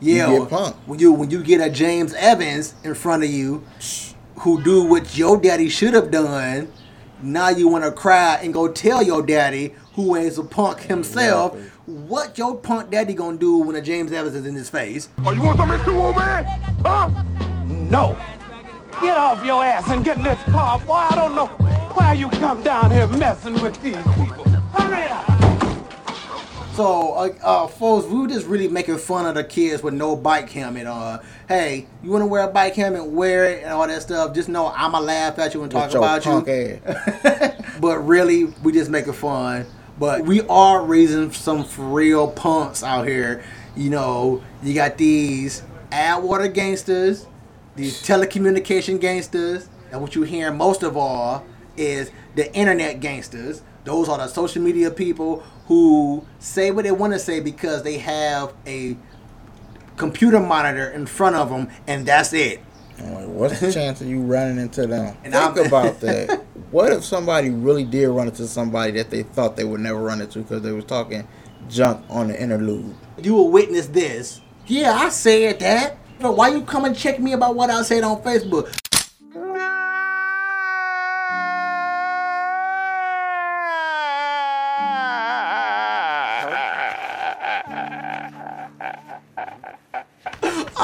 yeah, 0.00 0.30
You 0.32 0.40
get 0.40 0.48
punked. 0.50 0.74
when 0.86 0.98
you 0.98 1.12
when 1.12 1.30
you 1.30 1.42
get 1.42 1.60
a 1.60 1.70
James 1.70 2.14
Evans 2.14 2.74
in 2.84 2.94
front 2.94 3.22
of 3.24 3.30
you, 3.30 3.62
who 4.40 4.62
do 4.62 4.84
what 4.84 5.16
your 5.16 5.36
daddy 5.40 5.68
should 5.68 5.94
have 5.94 6.10
done, 6.10 6.70
now 7.22 7.48
you 7.50 7.68
want 7.68 7.84
to 7.84 7.92
cry 7.92 8.38
and 8.42 8.52
go 8.54 8.68
tell 8.68 9.02
your 9.02 9.22
daddy, 9.22 9.74
who 9.94 10.14
is 10.14 10.38
a 10.38 10.42
punk 10.44 10.80
himself, 10.80 11.54
Exactly. 11.54 11.92
what 11.94 12.38
your 12.38 12.56
punk 12.56 12.90
daddy 12.90 13.12
gonna 13.14 13.36
do 13.36 13.58
when 13.58 13.76
a 13.76 13.82
James 13.82 14.10
Evans 14.12 14.34
is 14.34 14.46
in 14.46 14.54
his 14.54 14.70
face. 14.70 15.08
Oh, 15.24 15.32
you 15.32 15.42
want 15.42 15.58
something 15.58 15.84
too, 15.84 15.98
old 15.98 16.16
man? 16.16 16.44
Huh? 16.84 17.10
No. 17.66 18.16
Get 19.02 19.16
off 19.16 19.44
your 19.44 19.64
ass 19.64 19.88
and 19.90 20.04
get 20.04 20.16
in 20.18 20.22
this 20.24 20.42
car, 20.44 20.78
boy. 20.80 20.92
I 20.94 21.14
don't 21.14 21.34
know 21.34 21.46
why 21.94 22.12
you 22.14 22.28
come 22.30 22.62
down 22.62 22.90
here 22.90 23.06
messing 23.06 23.54
with 23.54 23.80
these 23.82 23.96
people. 23.96 24.44
Hurry 24.74 25.08
up. 25.08 25.26
So, 26.80 27.12
uh, 27.12 27.34
uh, 27.42 27.66
folks, 27.66 28.06
we 28.06 28.20
were 28.20 28.26
just 28.26 28.46
really 28.46 28.66
making 28.66 28.96
fun 28.96 29.26
of 29.26 29.34
the 29.34 29.44
kids 29.44 29.82
with 29.82 29.92
no 29.92 30.16
bike 30.16 30.48
helmet 30.48 30.86
on. 30.86 31.20
Hey, 31.46 31.86
you 32.02 32.10
want 32.10 32.22
to 32.22 32.26
wear 32.26 32.48
a 32.48 32.50
bike 32.50 32.74
helmet? 32.74 33.04
Wear 33.04 33.44
it 33.44 33.64
and 33.64 33.70
all 33.70 33.86
that 33.86 34.00
stuff. 34.00 34.34
Just 34.34 34.48
know 34.48 34.68
I'ma 34.68 34.98
laugh 34.98 35.38
at 35.38 35.52
you 35.52 35.62
and 35.62 35.70
talk 35.70 35.92
about 35.92 36.24
you. 36.24 36.80
but 37.82 37.98
really, 37.98 38.44
we 38.62 38.72
just 38.72 38.90
making 38.90 39.12
fun. 39.12 39.66
But 39.98 40.24
we 40.24 40.40
are 40.48 40.82
raising 40.82 41.30
some 41.32 41.66
real 41.76 42.28
punks 42.28 42.82
out 42.82 43.06
here. 43.06 43.44
You 43.76 43.90
know, 43.90 44.42
you 44.62 44.72
got 44.72 44.96
these 44.96 45.62
Adwater 45.92 46.50
gangsters, 46.50 47.26
these 47.76 48.02
telecommunication 48.02 48.98
gangsters, 48.98 49.68
and 49.92 50.00
what 50.00 50.14
you 50.14 50.22
hear 50.22 50.50
most 50.50 50.82
of 50.82 50.96
all 50.96 51.44
is 51.76 52.10
the 52.36 52.50
internet 52.54 53.00
gangsters. 53.00 53.60
Those 53.84 54.08
are 54.08 54.16
the 54.16 54.28
social 54.28 54.62
media 54.62 54.90
people 54.90 55.42
who 55.70 56.26
say 56.40 56.72
what 56.72 56.82
they 56.82 56.90
want 56.90 57.12
to 57.12 57.18
say 57.20 57.38
because 57.38 57.84
they 57.84 57.96
have 57.98 58.52
a 58.66 58.96
computer 59.96 60.40
monitor 60.40 60.90
in 60.90 61.06
front 61.06 61.36
of 61.36 61.48
them, 61.48 61.68
and 61.86 62.04
that's 62.04 62.32
it. 62.32 62.60
Like, 62.98 63.28
what's 63.28 63.60
the 63.60 63.72
chance 63.72 64.00
of 64.00 64.08
you 64.08 64.20
running 64.20 64.58
into 64.58 64.88
them? 64.88 65.16
And 65.24 65.32
Think 65.32 65.56
I'm- 65.56 65.58
about 65.66 66.00
that. 66.00 66.40
What 66.72 66.92
if 66.92 67.04
somebody 67.04 67.50
really 67.50 67.84
did 67.84 68.08
run 68.08 68.26
into 68.26 68.48
somebody 68.48 68.90
that 68.94 69.10
they 69.10 69.22
thought 69.22 69.54
they 69.54 69.62
would 69.62 69.80
never 69.80 70.00
run 70.00 70.20
into 70.20 70.40
because 70.40 70.62
they 70.62 70.72
was 70.72 70.84
talking 70.86 71.28
junk 71.68 72.04
on 72.10 72.26
the 72.28 72.42
interlude? 72.42 72.92
you 73.22 73.34
will 73.34 73.50
witness 73.52 73.86
this. 73.86 74.40
Yeah, 74.66 74.92
I 74.92 75.08
said 75.10 75.60
that. 75.60 75.98
Why 76.18 76.48
you 76.48 76.62
come 76.62 76.84
and 76.84 76.96
check 76.96 77.20
me 77.20 77.32
about 77.32 77.54
what 77.54 77.70
I 77.70 77.80
said 77.82 78.02
on 78.02 78.20
Facebook? 78.22 78.76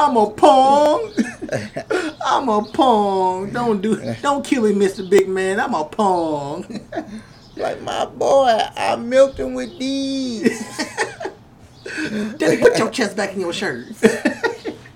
I'm 0.06 0.16
a 0.16 0.30
pong. 0.30 1.12
I'm 2.24 2.48
a 2.48 2.62
pong. 2.62 3.50
Don't 3.50 3.82
do 3.82 3.96
don't 4.22 4.44
kill 4.44 4.62
me, 4.62 4.72
Mr. 4.72 5.08
Big 5.08 5.28
Man. 5.28 5.58
I'm 5.58 5.74
a 5.74 5.84
pong. 5.84 6.80
Like 7.58 7.80
my 7.80 8.04
boy, 8.04 8.60
I 8.76 8.96
milked 8.96 9.40
him 9.40 9.54
with 9.54 9.78
these. 9.78 10.76
Daddy, 12.36 12.58
put 12.58 12.78
your 12.78 12.90
chest 12.90 13.16
back 13.16 13.32
in 13.32 13.40
your 13.40 13.54
shirt. 13.54 13.86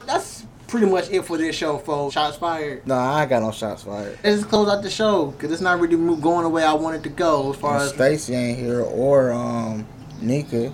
That's 0.05 0.44
pretty 0.68 0.85
much 0.85 1.09
it 1.09 1.25
for 1.25 1.38
this 1.38 1.57
show, 1.57 1.79
folks. 1.79 2.12
Shots 2.12 2.37
fired. 2.37 2.87
no, 2.87 2.96
I 2.99 3.25
got 3.25 3.40
no 3.40 3.51
shots 3.51 3.85
fired. 3.85 4.18
Let's 4.23 4.40
just 4.40 4.51
close 4.51 4.68
out 4.68 4.83
the 4.83 4.90
show 4.90 5.29
because 5.29 5.51
it's 5.53 5.62
not 5.62 5.81
really 5.81 5.96
going 6.20 6.42
the 6.42 6.51
way 6.51 6.62
I 6.62 6.75
wanted 6.75 7.03
to 7.05 7.09
go. 7.09 7.51
As 7.55 7.57
far 7.59 7.79
as 7.79 7.94
Stacy 7.94 8.35
ain't 8.35 8.59
here 8.59 8.83
or 8.83 9.33
um 9.33 9.87
Nika. 10.20 10.70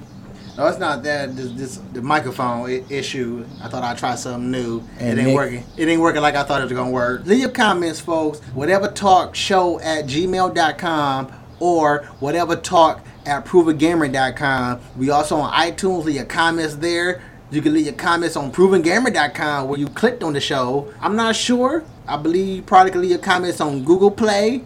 No, 0.56 0.66
it's 0.66 0.78
not 0.78 1.02
that. 1.02 1.36
This, 1.36 1.50
this 1.52 1.76
the 1.92 2.00
microphone 2.02 2.68
I- 2.70 2.82
issue. 2.88 3.44
I 3.62 3.68
thought 3.68 3.82
I'd 3.82 3.98
try 3.98 4.14
something 4.14 4.50
new. 4.50 4.82
And 4.98 5.18
it 5.18 5.22
ain't 5.22 5.26
Nick- 5.28 5.34
working. 5.36 5.64
It 5.76 5.88
ain't 5.88 6.00
working 6.00 6.22
like 6.22 6.34
I 6.34 6.44
thought 6.44 6.60
it 6.60 6.64
was 6.64 6.72
gonna 6.72 6.90
work. 6.90 7.26
Leave 7.26 7.40
your 7.40 7.50
comments, 7.50 8.00
folks. 8.00 8.40
Whatever 8.54 8.88
talk 8.88 9.34
show 9.34 9.78
at 9.80 10.06
gmail.com 10.06 11.32
or 11.60 12.04
whatever 12.20 12.56
talk 12.56 13.04
at 13.26 13.44
provengamer.com. 13.44 14.80
We 14.96 15.10
also 15.10 15.36
on 15.36 15.52
iTunes. 15.52 16.04
Leave 16.04 16.16
your 16.16 16.24
comments 16.24 16.76
there. 16.76 17.22
You 17.50 17.60
can 17.62 17.74
leave 17.74 17.86
your 17.86 17.94
comments 17.94 18.36
on 18.36 18.50
provengamer.com 18.50 19.68
where 19.68 19.78
you 19.78 19.88
clicked 19.88 20.22
on 20.22 20.32
the 20.32 20.40
show. 20.40 20.92
I'm 21.00 21.16
not 21.16 21.36
sure. 21.36 21.84
I 22.08 22.16
believe 22.16 22.56
you 22.56 22.62
probably 22.62 22.92
can 22.92 23.00
leave 23.02 23.10
your 23.10 23.18
comments 23.20 23.60
on 23.60 23.84
Google 23.84 24.10
Play, 24.10 24.62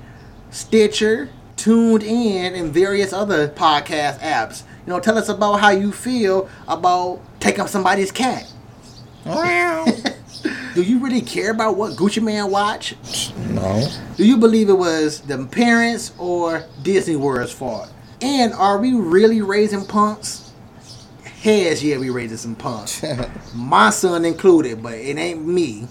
Stitcher, 0.50 1.30
TuneIn, 1.56 2.58
and 2.58 2.72
various 2.72 3.12
other 3.12 3.48
podcast 3.48 4.18
apps. 4.20 4.62
You 4.90 4.96
know, 4.96 5.00
tell 5.00 5.18
us 5.18 5.28
about 5.28 5.60
how 5.60 5.70
you 5.70 5.92
feel 5.92 6.48
about 6.66 7.20
taking 7.38 7.64
somebody's 7.68 8.10
cat. 8.10 8.52
Do 10.74 10.82
you 10.82 10.98
really 10.98 11.20
care 11.20 11.52
about 11.52 11.76
what 11.76 11.92
Gucci 11.92 12.20
Mane 12.20 12.50
watch? 12.50 12.96
No. 13.50 13.88
Do 14.16 14.26
you 14.26 14.36
believe 14.36 14.68
it 14.68 14.76
was 14.76 15.20
the 15.20 15.46
parents 15.46 16.10
or 16.18 16.64
Disney 16.82 17.14
World's 17.14 17.52
fault? 17.52 17.88
And 18.20 18.52
are 18.52 18.78
we 18.78 18.94
really 18.94 19.40
raising 19.42 19.84
punks? 19.86 20.50
Heads, 21.22 21.84
yeah, 21.84 21.98
we 21.98 22.10
raising 22.10 22.38
some 22.38 22.56
punks. 22.56 23.04
My 23.54 23.90
son 23.90 24.24
included, 24.24 24.82
but 24.82 24.94
it 24.94 25.16
ain't 25.16 25.46
me. 25.46 25.86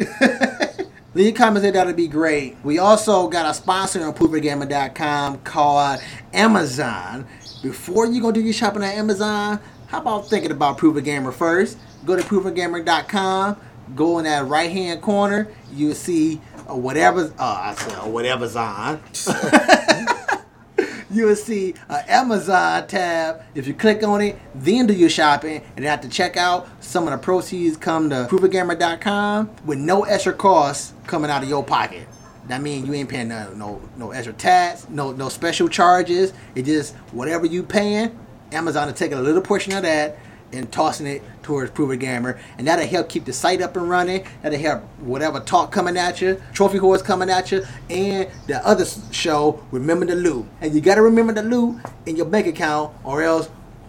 Leave 1.14 1.36
comments 1.36 1.62
there, 1.62 1.70
that'll 1.70 1.92
be 1.92 2.08
great. 2.08 2.56
We 2.64 2.80
also 2.80 3.28
got 3.28 3.48
a 3.48 3.54
sponsor 3.54 4.04
on 4.04 4.12
ProvenGamer.com 4.12 5.38
called 5.38 6.00
Amazon. 6.32 7.28
Before 7.62 8.06
you 8.06 8.22
go 8.22 8.32
do 8.32 8.40
your 8.40 8.54
shopping 8.54 8.82
at 8.82 8.94
Amazon, 8.94 9.60
how 9.88 10.00
about 10.00 10.28
thinking 10.28 10.50
about 10.50 10.78
Proven 10.78 11.04
Gamer 11.04 11.30
first? 11.30 11.76
Go 12.06 12.16
to 12.16 12.22
ProvenGamer.com, 12.22 13.56
go 13.94 14.18
in 14.18 14.24
that 14.24 14.46
right 14.46 14.70
hand 14.70 15.02
corner, 15.02 15.46
you'll 15.70 15.94
see 15.94 16.40
uh, 16.70 16.74
whatever, 16.74 17.34
uh, 17.38 17.60
I 17.62 17.74
said 17.74 17.98
uh, 17.98 18.06
whatever's 18.08 18.56
on. 18.56 19.02
you 21.10 21.26
will 21.26 21.36
see 21.36 21.74
an 21.90 22.02
Amazon 22.08 22.86
tab. 22.86 23.42
If 23.54 23.66
you 23.66 23.74
click 23.74 24.02
on 24.04 24.22
it, 24.22 24.38
then 24.54 24.86
do 24.86 24.94
your 24.94 25.10
shopping, 25.10 25.62
and 25.76 25.84
the 25.84 26.08
checkout, 26.08 26.66
some 26.80 27.06
of 27.06 27.10
the 27.10 27.18
proceeds 27.18 27.76
come 27.76 28.08
to 28.08 28.26
provengamer.com 28.30 29.50
with 29.66 29.78
no 29.78 30.04
extra 30.04 30.32
costs 30.32 30.94
coming 31.06 31.30
out 31.30 31.42
of 31.42 31.48
your 31.50 31.62
pocket. 31.62 32.08
That 32.48 32.62
means 32.62 32.86
you 32.86 32.94
ain't 32.94 33.08
paying 33.08 33.28
no, 33.28 33.52
no 33.54 33.80
no 33.96 34.10
extra 34.10 34.32
tax, 34.32 34.88
no 34.88 35.12
no 35.12 35.28
special 35.28 35.68
charges. 35.68 36.32
It 36.54 36.64
just 36.64 36.94
whatever 37.12 37.46
you 37.46 37.62
paying, 37.62 38.18
Amazon 38.52 38.88
is 38.88 38.98
taking 38.98 39.18
a 39.18 39.22
little 39.22 39.42
portion 39.42 39.72
of 39.74 39.82
that 39.82 40.18
and 40.52 40.70
tossing 40.72 41.06
it 41.06 41.22
towards 41.42 41.70
Proven 41.70 41.98
Gamer, 41.98 42.40
and 42.58 42.66
that'll 42.66 42.86
help 42.86 43.08
keep 43.08 43.24
the 43.24 43.32
site 43.32 43.62
up 43.62 43.76
and 43.76 43.88
running. 43.88 44.26
That'll 44.42 44.58
help 44.58 44.82
whatever 45.00 45.40
talk 45.40 45.72
coming 45.72 45.96
at 45.96 46.20
you, 46.20 46.42
Trophy 46.52 46.78
Horse 46.78 47.02
coming 47.02 47.30
at 47.30 47.52
you, 47.52 47.64
and 47.88 48.28
the 48.46 48.66
other 48.66 48.84
show, 49.12 49.64
Remember 49.70 50.06
the 50.06 50.16
Loot. 50.16 50.46
And 50.60 50.74
you 50.74 50.80
gotta 50.80 51.02
remember 51.02 51.32
the 51.32 51.42
loot 51.42 51.80
in 52.06 52.16
your 52.16 52.26
bank 52.26 52.46
account, 52.46 52.92
or 53.04 53.22
else 53.22 53.48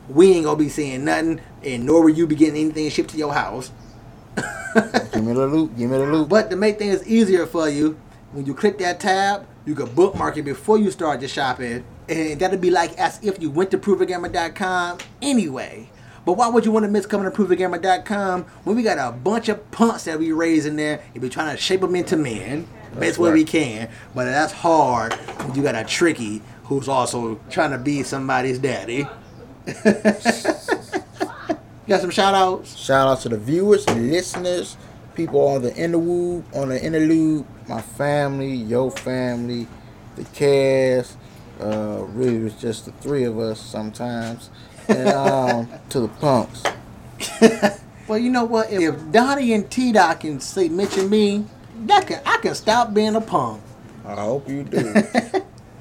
we 0.10 0.34
ain't 0.34 0.46
gonna 0.46 0.58
be 0.58 0.70
seeing 0.70 1.06
nothing, 1.06 1.42
and 1.64 1.86
nor 1.86 2.04
will 2.04 2.10
you 2.10 2.28
be 2.28 2.36
getting 2.36 2.60
anything 2.62 2.90
shipped 2.90 3.12
to 3.12 3.18
your 3.18 3.34
house. 3.34 3.72
give 4.76 5.24
me 5.24 5.34
the 5.34 5.48
loot, 5.48 5.76
give 5.78 5.90
me 5.90 5.98
the 5.98 6.06
loot. 6.06 6.30
But 6.30 6.50
to 6.50 6.56
make 6.56 6.78
things 6.78 7.06
easier 7.08 7.46
for 7.46 7.70
you, 7.70 7.98
when 8.34 8.46
you 8.46 8.54
click 8.54 8.78
that 8.80 9.00
tab, 9.00 9.48
you 9.66 9.76
can 9.76 9.94
bookmark 9.94 10.38
it 10.38 10.44
before 10.44 10.78
you 10.78 10.92
start 10.92 11.22
your 11.22 11.30
shopping. 11.30 11.84
And 12.10 12.40
that'll 12.40 12.58
be 12.58 12.72
like 12.72 12.98
as 12.98 13.24
if 13.24 13.42
you 13.42 13.50
went 13.50 13.72
to 13.72 13.78
provengamer.com 13.78 15.00
anyway. 15.22 15.90
But 16.26 16.34
why 16.34 16.50
would 16.50 16.66
you 16.66 16.72
want 16.72 16.86
to 16.86 16.92
miss 16.92 17.06
coming 17.08 17.30
to 17.32 17.36
ProvenGamer.com 17.36 18.44
when 18.64 18.76
we 18.76 18.84
got 18.84 19.00
a 19.00 19.12
bunch 19.12 19.50
of 19.50 19.72
punks 19.72 20.04
that 20.04 20.20
we 20.20 20.32
raise 20.32 20.68
in 20.68 20.76
there 20.76 21.02
and 21.14 21.22
be 21.22 21.30
trying 21.30 21.56
to 21.56 21.62
shape 21.62 21.82
them 21.82 21.96
into 21.96 22.16
men 22.16 22.68
best 23.00 23.18
way 23.18 23.32
we 23.32 23.44
can. 23.44 23.90
But 24.14 24.26
that's 24.26 24.54
hard 24.54 25.14
when 25.14 25.56
you 25.56 25.64
got 25.64 25.76
a 25.76 25.84
tricky 25.84 26.42
who's 26.64 26.88
also 26.88 27.40
trying 27.50 27.72
to 27.72 27.78
be 27.78 28.04
somebody's 28.04 28.60
daddy. 28.60 29.08
got 31.88 32.02
some 32.02 32.10
shout 32.10 32.34
outs? 32.34 32.78
Shout 32.78 33.08
out 33.08 33.22
to 33.22 33.30
the 33.30 33.38
viewers, 33.38 33.88
listeners, 33.90 34.78
people 35.16 35.48
on 35.48 35.62
the 35.62 35.76
interlude, 35.76 36.44
on 36.54 36.70
the 36.70 36.84
interlude, 36.84 37.46
my 37.72 37.82
family, 37.82 38.54
your 38.54 38.92
family, 38.92 39.66
the 40.18 40.26
cast. 40.26 41.18
Uh, 41.60 42.04
really, 42.10 42.38
it 42.38 42.44
was 42.44 42.56
just 42.56 42.86
the 42.86 42.92
three 42.94 43.24
of 43.24 43.40
us 43.40 43.62
sometimes 43.62 44.50
and 44.90 45.08
um, 45.10 45.70
to 45.90 46.02
the 46.02 46.08
punks. 46.08 46.64
well, 48.08 48.18
you 48.18 48.30
know 48.30 48.44
what? 48.44 48.72
If 48.72 49.12
Donnie 49.12 49.54
and 49.54 49.70
T 49.70 49.94
Dot 49.94 50.20
can 50.20 50.40
say 50.42 50.68
mention 50.68 51.10
me, 51.10 51.46
that 51.86 52.08
can 52.08 52.22
I 52.26 52.38
can 52.38 52.56
stop 52.56 52.94
being 52.94 53.16
a 53.16 53.22
punk. 53.22 53.62
I 54.06 54.16
hope 54.16 54.50
you 54.50 54.64
do. 54.64 54.94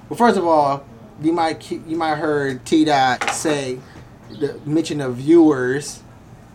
well, 0.09 0.17
first 0.17 0.39
of 0.39 0.47
all, 0.47 0.85
you 1.21 1.33
might 1.33 1.71
you 1.71 1.97
might 1.97 2.17
heard 2.17 2.65
T 2.65 2.85
Dot 2.85 3.31
say 3.31 3.81
the, 4.39 4.61
mention 4.65 5.01
of 5.01 5.17
viewers 5.17 6.03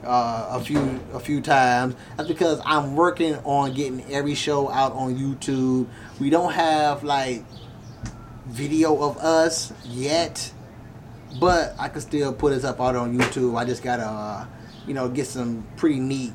uh, 0.05 0.47
a 0.51 0.59
few 0.59 0.99
a 1.13 1.19
few 1.19 1.41
times. 1.41 1.95
That's 2.17 2.29
because 2.29 2.61
I'm 2.65 2.95
working 2.95 3.35
on 3.43 3.73
getting 3.73 4.03
every 4.11 4.35
show 4.35 4.69
out 4.69 4.93
on 4.93 5.15
YouTube. 5.15 5.87
We 6.19 6.29
don't 6.29 6.53
have 6.53 7.03
like 7.03 7.43
video 8.47 9.01
of 9.01 9.17
us 9.17 9.73
yet 9.83 10.51
but 11.39 11.75
I 11.77 11.89
can 11.89 12.01
still 12.01 12.33
put 12.33 12.53
this 12.53 12.63
up 12.63 12.79
out 12.79 12.95
on 12.95 13.17
YouTube. 13.17 13.57
I 13.57 13.65
just 13.65 13.83
gotta, 13.83 14.05
uh, 14.05 14.45
you 14.87 14.93
know, 14.93 15.09
get 15.09 15.27
some 15.27 15.65
pretty 15.75 15.99
neat 15.99 16.33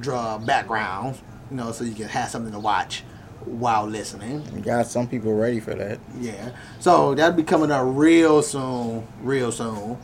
draw 0.00 0.38
backgrounds, 0.38 1.20
you 1.50 1.56
know, 1.56 1.72
so 1.72 1.84
you 1.84 1.94
can 1.94 2.08
have 2.08 2.28
something 2.30 2.52
to 2.52 2.58
watch 2.58 3.04
while 3.44 3.86
listening. 3.86 4.44
You 4.54 4.60
got 4.60 4.86
some 4.86 5.06
people 5.06 5.34
ready 5.34 5.60
for 5.60 5.74
that. 5.74 5.98
Yeah. 6.18 6.50
So 6.80 7.14
that'll 7.14 7.36
be 7.36 7.42
coming 7.42 7.70
up 7.70 7.84
real 7.86 8.42
soon, 8.42 9.06
real 9.22 9.52
soon. 9.52 9.98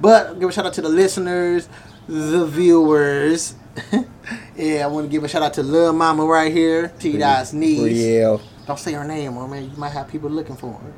But 0.00 0.40
give 0.40 0.48
a 0.48 0.52
shout 0.52 0.66
out 0.66 0.74
to 0.74 0.82
the 0.82 0.88
listeners, 0.88 1.68
the 2.08 2.46
viewers. 2.46 3.54
yeah, 4.56 4.84
I 4.84 4.86
want 4.86 5.06
to 5.06 5.10
give 5.10 5.24
a 5.24 5.28
shout 5.28 5.42
out 5.42 5.54
to 5.54 5.62
Lil 5.62 5.92
Mama 5.92 6.24
right 6.24 6.52
here, 6.52 6.92
T 6.98 7.18
Dot's 7.18 7.52
niece. 7.52 7.96
Yeah. 7.96 8.38
Don't 8.66 8.78
say 8.78 8.92
her 8.92 9.04
name, 9.04 9.34
man. 9.34 9.70
You 9.70 9.76
might 9.76 9.90
have 9.90 10.08
people 10.08 10.30
looking 10.30 10.56
for 10.56 10.72
her. 10.72 10.92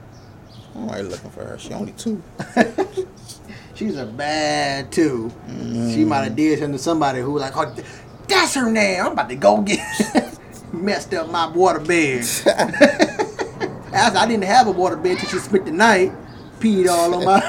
I'm 0.74 0.88
already 0.88 1.08
looking 1.08 1.30
for 1.30 1.44
her. 1.44 1.58
She 1.58 1.72
only 1.72 1.92
two. 1.92 2.22
She's 3.74 3.96
a 3.96 4.06
bad 4.06 4.92
two. 4.92 5.32
Mm. 5.48 5.94
She 5.94 6.04
might 6.04 6.24
have 6.24 6.36
did 6.36 6.58
something 6.58 6.72
to 6.72 6.78
somebody 6.78 7.20
who 7.20 7.38
like, 7.38 7.56
oh, 7.56 7.74
that's 8.28 8.54
her 8.54 8.70
name. 8.70 9.04
I'm 9.04 9.12
about 9.12 9.28
to 9.28 9.36
go 9.36 9.60
get 9.60 9.80
messed 10.72 11.12
up 11.14 11.30
my 11.30 11.46
water 11.48 11.80
bed. 11.80 12.24
I 13.94 14.26
didn't 14.26 14.44
have 14.44 14.66
a 14.66 14.70
water 14.70 14.96
bed 14.96 15.18
till 15.18 15.28
she 15.28 15.38
spent 15.38 15.66
the 15.66 15.72
night, 15.72 16.12
peed 16.60 16.88
all 16.88 17.14
on 17.14 17.24
my. 17.24 17.40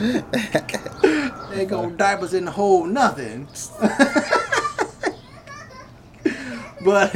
Ain't 0.00 1.68
go 1.68 1.90
diapers 1.90 2.32
in 2.32 2.46
the 2.46 2.50
hole, 2.50 2.86
nothing. 2.86 3.46
but 6.84 7.12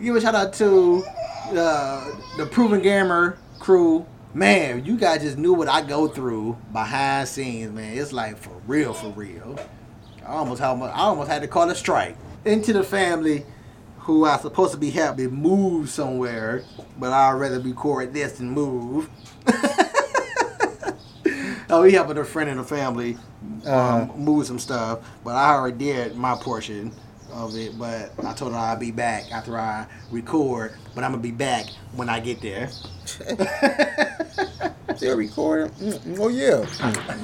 give 0.00 0.16
a 0.16 0.20
shout 0.20 0.34
out 0.34 0.54
to 0.54 1.04
uh, 1.50 2.10
the 2.38 2.46
Proven 2.46 2.80
Gamer 2.80 3.36
crew, 3.58 4.06
man, 4.32 4.84
you 4.84 4.96
guys 4.96 5.20
just 5.20 5.36
knew 5.36 5.52
what 5.52 5.68
I 5.68 5.82
go 5.82 6.08
through 6.08 6.56
behind 6.72 7.28
scenes, 7.28 7.72
man. 7.72 7.98
It's 7.98 8.12
like 8.12 8.38
for 8.38 8.60
real, 8.66 8.94
for 8.94 9.10
real. 9.10 9.58
I 10.24 10.32
almost 10.32 10.60
had, 10.60 10.80
I 10.80 11.00
almost 11.00 11.30
had 11.30 11.42
to 11.42 11.48
call 11.48 11.68
a 11.68 11.74
strike. 11.74 12.16
Into 12.44 12.72
the 12.72 12.82
family 12.82 13.44
who 13.98 14.24
I 14.24 14.38
supposed 14.38 14.72
to 14.72 14.78
be 14.78 14.90
helping 14.90 15.30
move 15.30 15.90
somewhere, 15.90 16.64
but 16.98 17.12
I'd 17.12 17.32
rather 17.32 17.60
record 17.60 18.14
this 18.14 18.32
than 18.38 18.50
move. 18.50 19.08
oh, 21.72 21.82
we 21.82 21.92
helping 21.92 22.18
a 22.18 22.24
friend 22.24 22.50
in 22.50 22.58
the 22.58 22.64
family 22.64 23.16
um, 23.64 23.66
uh-huh. 23.66 24.06
move 24.16 24.46
some 24.46 24.58
stuff, 24.58 25.00
but 25.24 25.34
I 25.34 25.54
already 25.54 25.78
did 25.78 26.16
my 26.16 26.36
portion 26.36 26.92
of 27.32 27.56
it, 27.56 27.78
but 27.78 28.12
I 28.24 28.34
told 28.34 28.52
her 28.52 28.58
I'd 28.58 28.78
be 28.78 28.90
back 28.90 29.32
after 29.32 29.58
I 29.58 29.86
record. 30.10 30.74
But 30.94 31.02
I'm 31.02 31.12
gonna 31.12 31.22
be 31.22 31.30
back 31.30 31.64
when 31.96 32.10
I 32.10 32.20
get 32.20 32.42
there. 32.42 32.68
Still 34.96 35.16
recording? 35.16 35.72
Oh 36.18 36.28
yeah. 36.28 36.66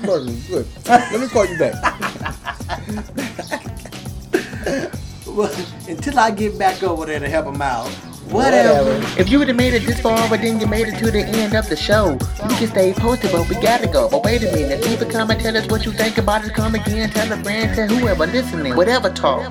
Mm, 0.08 0.48
good. 0.48 0.66
Let 0.87 1.20
me 1.20 1.28
call 1.28 1.44
you 1.44 1.58
back. 1.58 1.74
well, 5.26 5.54
until 5.87 6.18
I 6.18 6.30
get 6.30 6.58
back 6.58 6.82
over 6.82 7.04
there 7.04 7.20
to 7.20 7.28
help 7.28 7.44
him 7.46 7.61
out, 7.61 7.94
Whatever. 8.31 9.01
If 9.19 9.31
you 9.31 9.38
would 9.38 9.49
have 9.49 9.57
made 9.57 9.73
it 9.75 9.87
this 9.87 10.01
far, 10.01 10.29
but 10.29 10.43
then 10.43 10.61
you 10.61 10.67
made 10.67 10.87
it 10.88 10.99
to 10.99 11.11
the 11.11 11.21
end 11.25 11.55
of 11.55 11.69
the 11.69 11.77
show, 11.77 12.12
you 12.12 12.57
can 12.57 12.69
stay 12.69 12.93
posted, 12.93 13.33
but 13.33 13.49
we 13.49 13.55
gotta 13.57 13.87
go. 13.87 14.09
But 14.09 14.23
wait 14.23 14.43
a 14.43 14.53
minute, 14.53 14.85
leave 14.85 15.01
a 15.01 15.07
comment, 15.07 15.41
tell 15.41 15.57
us 15.57 15.67
what 15.69 15.85
you 15.87 15.93
think 15.93 16.19
about 16.19 16.45
it. 16.45 16.53
Come 16.53 16.75
again, 16.75 17.11
tell 17.11 17.33
a 17.33 17.43
friend, 17.43 17.75
tell 17.75 17.88
whoever 17.88 18.27
listening, 18.27 18.77
whatever 18.77 19.09
talk. 19.11 19.51